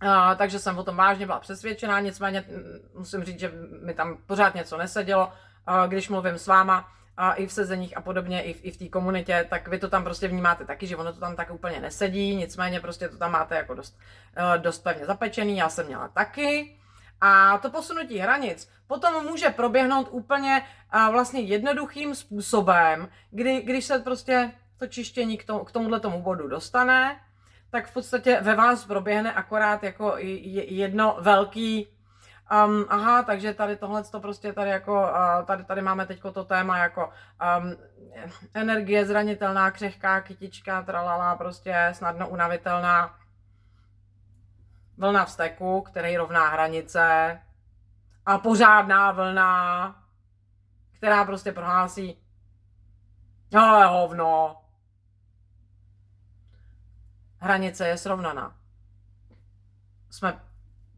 a, 0.00 0.34
takže 0.34 0.58
jsem 0.58 0.78
o 0.78 0.82
tom 0.82 0.96
vážně 0.96 1.26
byla 1.26 1.40
přesvědčená, 1.40 2.00
nicméně 2.00 2.44
musím 2.94 3.24
říct, 3.24 3.40
že 3.40 3.52
mi 3.84 3.94
tam 3.94 4.16
pořád 4.26 4.54
něco 4.54 4.76
nesedělo, 4.76 5.32
a, 5.66 5.86
když 5.86 6.08
mluvím 6.08 6.38
s 6.38 6.46
váma, 6.46 6.88
a 7.16 7.32
i 7.32 7.46
v 7.46 7.52
sezeních 7.52 7.96
a 7.96 8.00
podobně, 8.00 8.42
i 8.42 8.52
v, 8.54 8.64
i 8.64 8.70
v 8.70 8.76
té 8.76 8.88
komunitě, 8.88 9.46
tak 9.50 9.68
vy 9.68 9.78
to 9.78 9.88
tam 9.88 10.04
prostě 10.04 10.28
vnímáte 10.28 10.64
taky, 10.64 10.86
že 10.86 10.96
ono 10.96 11.12
to 11.12 11.20
tam 11.20 11.36
tak 11.36 11.50
úplně 11.50 11.80
nesedí, 11.80 12.36
nicméně 12.36 12.80
prostě 12.80 13.08
to 13.08 13.18
tam 13.18 13.32
máte 13.32 13.54
jako 13.56 13.74
dost, 13.74 13.98
dost 14.56 14.78
pevně 14.78 15.06
zapečený, 15.06 15.56
já 15.56 15.68
jsem 15.68 15.86
měla 15.86 16.08
taky. 16.08 16.78
A 17.20 17.58
to 17.58 17.70
posunutí 17.70 18.18
hranic 18.18 18.70
potom 18.86 19.26
může 19.26 19.50
proběhnout 19.50 20.08
úplně 20.10 20.64
vlastně 21.10 21.40
jednoduchým 21.40 22.14
způsobem, 22.14 23.08
kdy, 23.30 23.60
když 23.60 23.84
se 23.84 23.98
prostě 23.98 24.52
to 24.82 24.86
čištění 24.86 25.38
k, 25.38 25.44
tomu, 25.44 25.64
k 25.64 25.72
tomuhle 25.72 26.00
tomu 26.00 26.22
bodu 26.22 26.48
dostane, 26.48 27.20
tak 27.70 27.86
v 27.86 27.92
podstatě 27.92 28.40
ve 28.40 28.54
vás 28.54 28.84
proběhne 28.84 29.32
akorát 29.32 29.82
jako 29.82 30.14
jedno 30.18 31.16
velký 31.20 31.88
Um, 32.66 32.86
aha, 32.88 33.22
takže 33.22 33.54
tady 33.54 33.76
tohle 33.76 34.04
to 34.04 34.20
prostě 34.20 34.52
tady 34.52 34.70
jako, 34.70 35.02
uh, 35.02 35.44
tady, 35.44 35.64
tady 35.64 35.82
máme 35.82 36.06
teď 36.06 36.20
to 36.32 36.44
téma 36.44 36.78
jako 36.78 37.06
um, 37.06 37.76
energie 38.54 39.06
zranitelná, 39.06 39.70
křehká, 39.70 40.20
kytička, 40.20 40.82
tralala, 40.82 41.36
prostě 41.36 41.88
snadno 41.92 42.28
unavitelná 42.28 43.14
vlna 44.98 45.24
vzteku, 45.24 45.80
který 45.80 46.16
rovná 46.16 46.48
hranice 46.48 47.38
a 48.26 48.38
pořádná 48.38 49.12
vlna, 49.12 49.96
která 50.98 51.24
prostě 51.24 51.52
prohlásí 51.52 52.22
ale 53.56 53.86
hovno, 53.86 54.61
hranice 57.42 57.88
je 57.88 57.98
srovnaná. 57.98 58.56
Jsme 60.10 60.40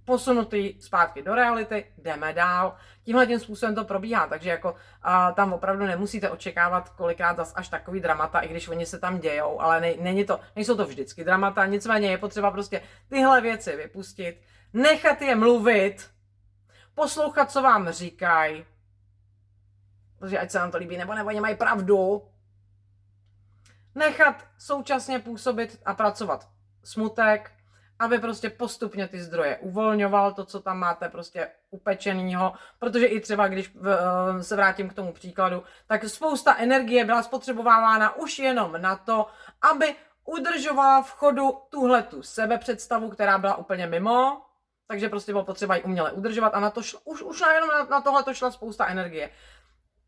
posunutý 0.05 0.81
zpátky 0.81 1.23
do 1.23 1.35
reality, 1.35 1.85
jdeme 1.99 2.33
dál. 2.33 2.77
Tímhle 3.05 3.27
tím 3.27 3.41
způsobem 3.41 3.75
to 3.75 3.85
probíhá, 3.85 4.27
takže 4.27 4.51
jako 4.51 4.75
a, 5.03 5.33
tam 5.33 5.53
opravdu 5.53 5.87
nemusíte 5.87 6.31
očekávat 6.31 6.89
kolikrát 6.89 7.37
zas 7.37 7.53
až 7.57 7.69
takový 7.69 8.01
dramata, 8.01 8.41
i 8.41 8.49
když 8.49 8.69
oni 8.69 8.87
se 8.87 8.99
tam 8.99 9.19
dějou, 9.19 9.61
ale 9.61 9.81
ne, 9.81 9.95
není 10.01 10.25
to, 10.25 10.41
nejsou 10.57 10.77
to 10.77 10.87
vždycky 10.87 11.25
dramata, 11.25 11.67
nicméně 11.67 12.11
je 12.11 12.19
potřeba 12.19 12.51
prostě 12.51 12.81
tyhle 13.09 13.41
věci 13.41 13.77
vypustit, 13.77 14.41
nechat 14.73 15.23
je 15.23 15.37
mluvit, 15.37 16.11
poslouchat, 16.95 17.51
co 17.51 17.63
vám 17.63 17.91
říkají, 17.91 18.65
protože 20.19 20.39
ať 20.39 20.51
se 20.51 20.59
nám 20.59 20.71
to 20.71 20.79
líbí, 20.79 20.97
nebo 20.97 21.15
nebo 21.15 21.29
oni 21.29 21.41
mají 21.41 21.57
pravdu, 21.57 22.23
nechat 23.95 24.37
současně 24.59 25.19
působit 25.19 25.81
a 25.87 25.95
pracovat 25.95 26.49
smutek, 26.85 27.51
aby 27.99 28.19
prostě 28.19 28.51
postupně 28.51 29.09
ty 29.09 29.21
zdroje 29.21 29.59
uvolňoval, 29.59 30.33
to, 30.33 30.45
co 30.45 30.61
tam 30.61 30.79
máte 30.79 31.09
prostě 31.09 31.49
upečenýho, 31.71 32.53
protože 32.79 33.07
i 33.07 33.21
třeba, 33.21 33.49
když 33.49 33.75
uh, 33.75 33.87
se 34.41 34.57
vrátím 34.57 34.89
k 34.89 34.95
tomu 34.95 35.13
příkladu, 35.13 35.63
tak 35.87 36.05
spousta 36.05 36.57
energie 36.57 37.05
byla 37.05 37.23
spotřebovávána 37.23 38.17
už 38.17 38.39
jenom 38.39 38.73
na 38.79 38.97
to, 38.97 39.27
aby 39.63 39.95
udržovala 40.25 41.03
v 41.03 41.11
chodu 41.11 41.59
tuhle 41.69 42.03
tu 42.03 42.23
sebepředstavu, 42.23 43.11
která 43.11 43.39
byla 43.39 43.57
úplně 43.57 43.87
mimo, 43.87 44.43
takže 44.87 45.09
prostě 45.09 45.33
bylo 45.33 45.45
potřeba 45.45 45.77
ji 45.77 45.83
uměle 45.83 46.13
udržovat 46.13 46.55
a 46.55 46.61
na 46.61 46.71
to 46.71 46.83
šlo, 46.83 47.01
už, 47.05 47.23
už 47.23 47.41
jenom 47.55 47.69
na, 47.69 47.85
na 47.85 48.01
tohle 48.01 48.23
to 48.23 48.35
šla 48.35 48.51
spousta 48.51 48.87
energie. 48.87 49.31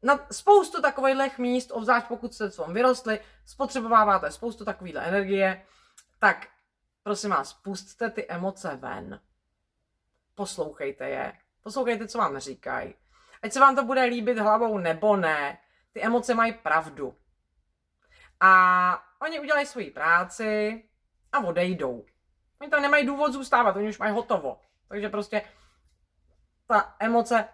Na 0.02 0.26
spoustu 0.30 0.82
takových 0.82 1.38
míst, 1.38 1.70
obzvlášť 1.70 2.06
pokud 2.06 2.35
jste 2.35 2.50
v 2.50 2.68
vyrostli, 2.68 3.20
spotřebováváte 3.46 4.30
spoustu 4.30 4.64
takovýhle 4.64 5.04
energie, 5.04 5.66
tak 6.18 6.48
prosím 7.02 7.30
vás, 7.30 7.52
pustte 7.52 8.11
ty 8.11 8.26
emoce 8.28 8.76
ven. 8.76 9.20
Poslouchejte 10.35 11.09
je. 11.09 11.32
Poslouchejte, 11.62 12.09
co 12.09 12.18
vám 12.18 12.38
říkají. 12.38 12.94
Ať 13.42 13.52
se 13.52 13.61
vám 13.61 13.76
to 13.76 13.85
bude 13.85 14.04
líbit 14.04 14.38
hlavou 14.38 14.78
nebo 14.78 15.16
ne, 15.16 15.59
ty 15.92 16.02
emoce 16.02 16.35
mají 16.35 16.52
pravdu. 16.52 17.16
A 18.40 19.02
oni 19.20 19.40
udělají 19.40 19.66
svoji 19.66 19.90
práci 19.90 20.82
a 21.32 21.40
odejdou. 21.40 22.04
Oni 22.61 22.70
tam 22.70 22.82
nemají 22.82 23.06
důvod 23.06 23.32
zůstávat, 23.32 23.76
oni 23.76 23.88
už 23.88 23.98
mají 23.98 24.12
hotovo. 24.12 24.61
Takže 24.88 25.09
prostě 25.09 25.42
ta 26.66 26.96
emoce 26.98 27.48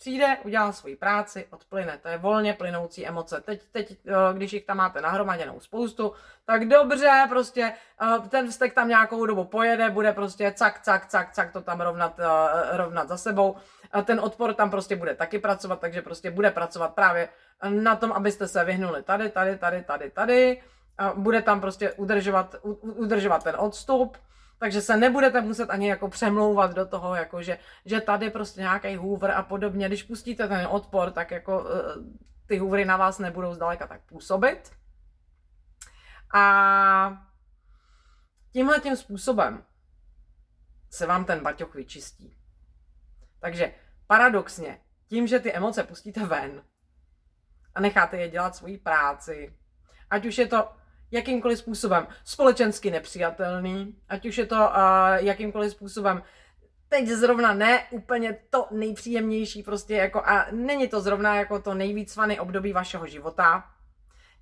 přijde, 0.00 0.36
udělá 0.44 0.72
svoji 0.72 0.96
práci, 0.96 1.46
odplyne. 1.50 1.98
To 2.02 2.08
je 2.08 2.18
volně 2.18 2.54
plynoucí 2.54 3.06
emoce. 3.06 3.40
Teď, 3.40 3.62
teď 3.72 3.96
eh, 4.06 4.12
když 4.34 4.52
jich 4.52 4.64
tam 4.64 4.76
máte 4.76 5.00
nahromaděnou 5.00 5.60
spoustu, 5.60 6.12
tak 6.46 6.68
dobře, 6.68 7.26
prostě 7.28 7.72
eh, 8.02 8.28
ten 8.28 8.48
vztek 8.48 8.74
tam 8.74 8.88
nějakou 8.88 9.26
dobu 9.26 9.44
pojede, 9.44 9.90
bude 9.90 10.12
prostě 10.12 10.52
cak, 10.56 10.80
cak, 10.80 11.06
cak, 11.06 11.32
cak 11.32 11.52
to 11.52 11.60
tam 11.60 11.80
rovnat, 11.80 12.20
eh, 12.20 12.76
rovnat 12.76 13.08
za 13.08 13.16
sebou. 13.16 13.56
Ten 14.04 14.20
odpor 14.20 14.54
tam 14.54 14.70
prostě 14.70 14.96
bude 14.96 15.14
taky 15.14 15.38
pracovat, 15.38 15.80
takže 15.80 16.02
prostě 16.02 16.30
bude 16.30 16.50
pracovat 16.50 16.94
právě 16.94 17.28
na 17.68 17.96
tom, 17.96 18.12
abyste 18.12 18.48
se 18.48 18.64
vyhnuli 18.64 19.02
tady, 19.02 19.28
tady, 19.28 19.58
tady, 19.58 19.82
tady, 19.82 20.10
tady. 20.10 20.62
Bude 21.14 21.42
tam 21.42 21.60
prostě 21.60 21.92
udržovat, 21.92 22.54
udržovat 22.82 23.44
ten 23.44 23.56
odstup 23.58 24.16
takže 24.60 24.82
se 24.82 24.96
nebudete 24.96 25.40
muset 25.40 25.70
ani 25.70 25.88
jako 25.88 26.08
přemlouvat 26.08 26.74
do 26.74 26.86
toho, 26.86 27.14
jako 27.14 27.42
že, 27.42 27.58
že 27.84 28.00
tady 28.00 28.30
prostě 28.30 28.60
nějaký 28.60 28.96
hůvr 28.96 29.30
a 29.30 29.42
podobně. 29.42 29.88
Když 29.88 30.02
pustíte 30.02 30.48
ten 30.48 30.66
odpor, 30.66 31.10
tak 31.10 31.30
jako 31.30 31.60
uh, 31.60 31.68
ty 32.46 32.58
hůvry 32.58 32.84
na 32.84 32.96
vás 32.96 33.18
nebudou 33.18 33.54
zdaleka 33.54 33.86
tak 33.86 34.00
působit. 34.00 34.70
A 36.34 37.26
tímhle 38.52 38.80
tím 38.80 38.96
způsobem 38.96 39.64
se 40.90 41.06
vám 41.06 41.24
ten 41.24 41.42
baťoch 41.42 41.74
vyčistí. 41.74 42.36
Takže 43.40 43.74
paradoxně, 44.06 44.80
tím, 45.08 45.26
že 45.26 45.40
ty 45.40 45.52
emoce 45.52 45.82
pustíte 45.82 46.26
ven 46.26 46.62
a 47.74 47.80
necháte 47.80 48.16
je 48.16 48.30
dělat 48.30 48.56
svoji 48.56 48.78
práci, 48.78 49.58
ať 50.10 50.26
už 50.26 50.38
je 50.38 50.46
to 50.46 50.79
jakýmkoliv 51.10 51.58
způsobem 51.58 52.06
společensky 52.24 52.90
nepřijatelný, 52.90 53.96
ať 54.08 54.26
už 54.26 54.38
je 54.38 54.46
to 54.46 54.56
uh, 54.56 54.68
jakýmkoliv 55.14 55.72
způsobem 55.72 56.22
teď 56.90 57.08
zrovna 57.08 57.54
ne 57.54 57.86
úplně 57.90 58.38
to 58.50 58.68
nejpříjemnější 58.70 59.62
prostě 59.62 59.94
jako 59.94 60.22
a 60.24 60.46
není 60.50 60.88
to 60.88 61.00
zrovna 61.00 61.36
jako 61.36 61.62
to 61.62 61.74
nejvíc 61.74 62.14
faný 62.14 62.40
období 62.40 62.72
vašeho 62.72 63.06
života. 63.06 63.70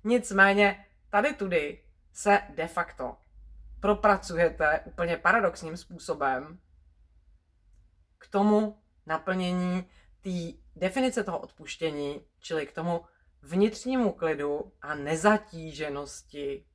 Nicméně 0.03 0.85
tady 1.09 1.33
tudy 1.33 1.83
se 2.13 2.39
de 2.55 2.67
facto 2.67 3.17
propracujete 3.79 4.79
úplně 4.85 5.17
paradoxním 5.17 5.77
způsobem 5.77 6.59
k 8.17 8.27
tomu 8.27 8.81
naplnění 9.05 9.89
té 10.21 10.59
definice 10.75 11.23
toho 11.23 11.39
odpuštění, 11.39 12.21
čili 12.39 12.65
k 12.65 12.71
tomu 12.73 13.01
vnitřnímu 13.41 14.11
klidu 14.11 14.71
a 14.81 14.95
nezatíženosti 14.95 16.65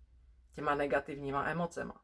těma 0.55 0.74
negativníma 0.74 1.44
emocema. 1.44 1.94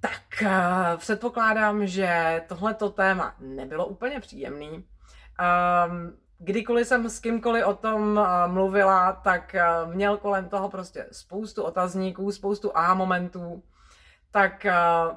Tak 0.00 0.42
uh, 0.42 0.48
předpokládám, 0.96 1.86
že 1.86 2.42
tohleto 2.48 2.90
téma 2.90 3.36
nebylo 3.38 3.86
úplně 3.86 4.20
příjemný. 4.20 4.70
Um, 4.70 4.84
kdykoliv 6.38 6.86
jsem 6.86 7.10
s 7.10 7.20
kýmkoliv 7.20 7.66
o 7.66 7.74
tom 7.74 8.16
uh, 8.16 8.52
mluvila, 8.52 9.12
tak 9.12 9.56
uh, 9.84 9.94
měl 9.94 10.16
kolem 10.16 10.48
toho 10.48 10.68
prostě 10.68 11.08
spoustu 11.12 11.62
otazníků, 11.62 12.32
spoustu 12.32 12.76
a 12.76 12.94
momentů. 12.94 13.62
Tak 14.30 14.66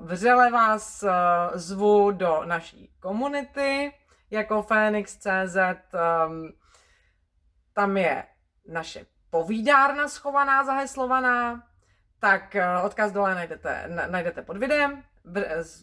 vřele 0.02 0.52
vás 0.52 1.06
zvu 1.54 2.12
do 2.12 2.42
naší 2.46 2.94
komunity 3.00 3.94
jako 4.34 4.62
Phoenix.cz. 4.62 5.58
Um, 6.28 6.54
tam 7.74 7.98
je 7.98 8.24
naše 8.68 9.06
povídárna 9.30 10.08
schovaná, 10.08 10.64
zaheslovaná, 10.64 11.64
tak 12.20 12.56
eh, 12.56 12.78
odkaz 12.84 13.12
dole 13.12 13.36
najdete, 13.36 13.86
najdete 14.10 14.42
pod 14.42 14.58
videem. 14.58 15.04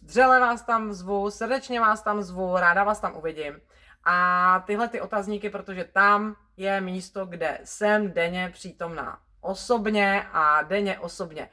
Vřele 0.03 0.39
vás 0.39 0.61
tam 0.61 0.93
zvu, 0.93 1.31
srdečně 1.31 1.79
vás 1.79 2.01
tam 2.01 2.21
zvu, 2.21 2.57
ráda 2.57 2.83
vás 2.83 2.99
tam 2.99 3.15
uvidím. 3.15 3.61
A 4.03 4.59
tyhle 4.67 4.87
ty 4.87 5.01
otazníky, 5.01 5.49
protože 5.49 5.83
tam 5.83 6.35
je 6.57 6.81
místo, 6.81 7.25
kde 7.25 7.59
jsem 7.63 8.11
denně 8.11 8.49
přítomná 8.53 9.19
osobně 9.41 10.27
a 10.33 10.63
denně 10.63 10.99
osobně. 10.99 11.49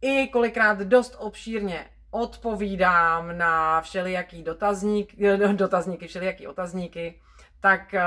I 0.00 0.28
kolikrát 0.28 0.78
dost 0.78 1.16
obšírně 1.18 1.90
odpovídám 2.14 3.38
na 3.38 3.80
všelijaký 3.80 4.42
dotazník, 4.42 5.14
dotazníky, 5.52 6.06
všelijaký 6.06 6.46
otazníky, 6.46 7.20
tak 7.60 7.94
eh, 7.94 8.04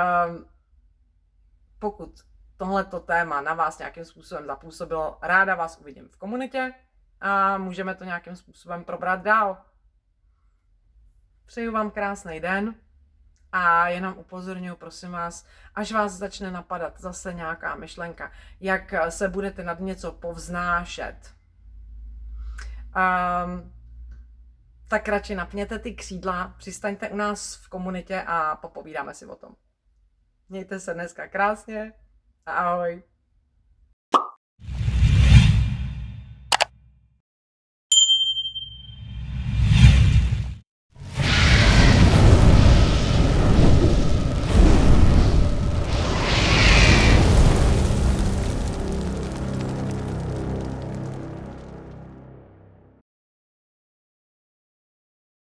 pokud 1.78 2.20
tohleto 2.56 3.00
téma 3.00 3.40
na 3.40 3.54
vás 3.54 3.78
nějakým 3.78 4.04
způsobem 4.04 4.46
zapůsobilo, 4.46 5.18
ráda 5.22 5.54
vás 5.54 5.78
uvidím 5.80 6.08
v 6.08 6.16
komunitě 6.16 6.72
a 7.20 7.58
můžeme 7.58 7.94
to 7.94 8.04
nějakým 8.04 8.36
způsobem 8.36 8.84
probrat 8.84 9.22
dál. 9.22 9.56
Přeju 11.46 11.72
vám 11.72 11.90
krásný 11.90 12.40
den 12.40 12.74
a 13.52 13.88
jenom 13.88 14.14
upozorňuji, 14.18 14.76
prosím 14.76 15.10
vás, 15.10 15.46
až 15.74 15.92
vás 15.92 16.12
začne 16.12 16.50
napadat 16.50 17.00
zase 17.00 17.34
nějaká 17.34 17.74
myšlenka, 17.74 18.32
jak 18.60 18.94
se 19.08 19.28
budete 19.28 19.64
nad 19.64 19.80
něco 19.80 20.12
povznášet, 20.12 21.34
um, 22.96 23.77
tak 24.88 25.08
radši 25.08 25.34
napněte 25.34 25.78
ty 25.78 25.94
křídla, 25.94 26.54
přistaňte 26.58 27.08
u 27.08 27.16
nás 27.16 27.56
v 27.56 27.68
komunitě 27.68 28.22
a 28.26 28.56
popovídáme 28.56 29.14
si 29.14 29.26
o 29.26 29.36
tom. 29.36 29.54
Mějte 30.48 30.80
se 30.80 30.94
dneska 30.94 31.28
krásně. 31.28 31.92
Ahoj. 32.46 33.02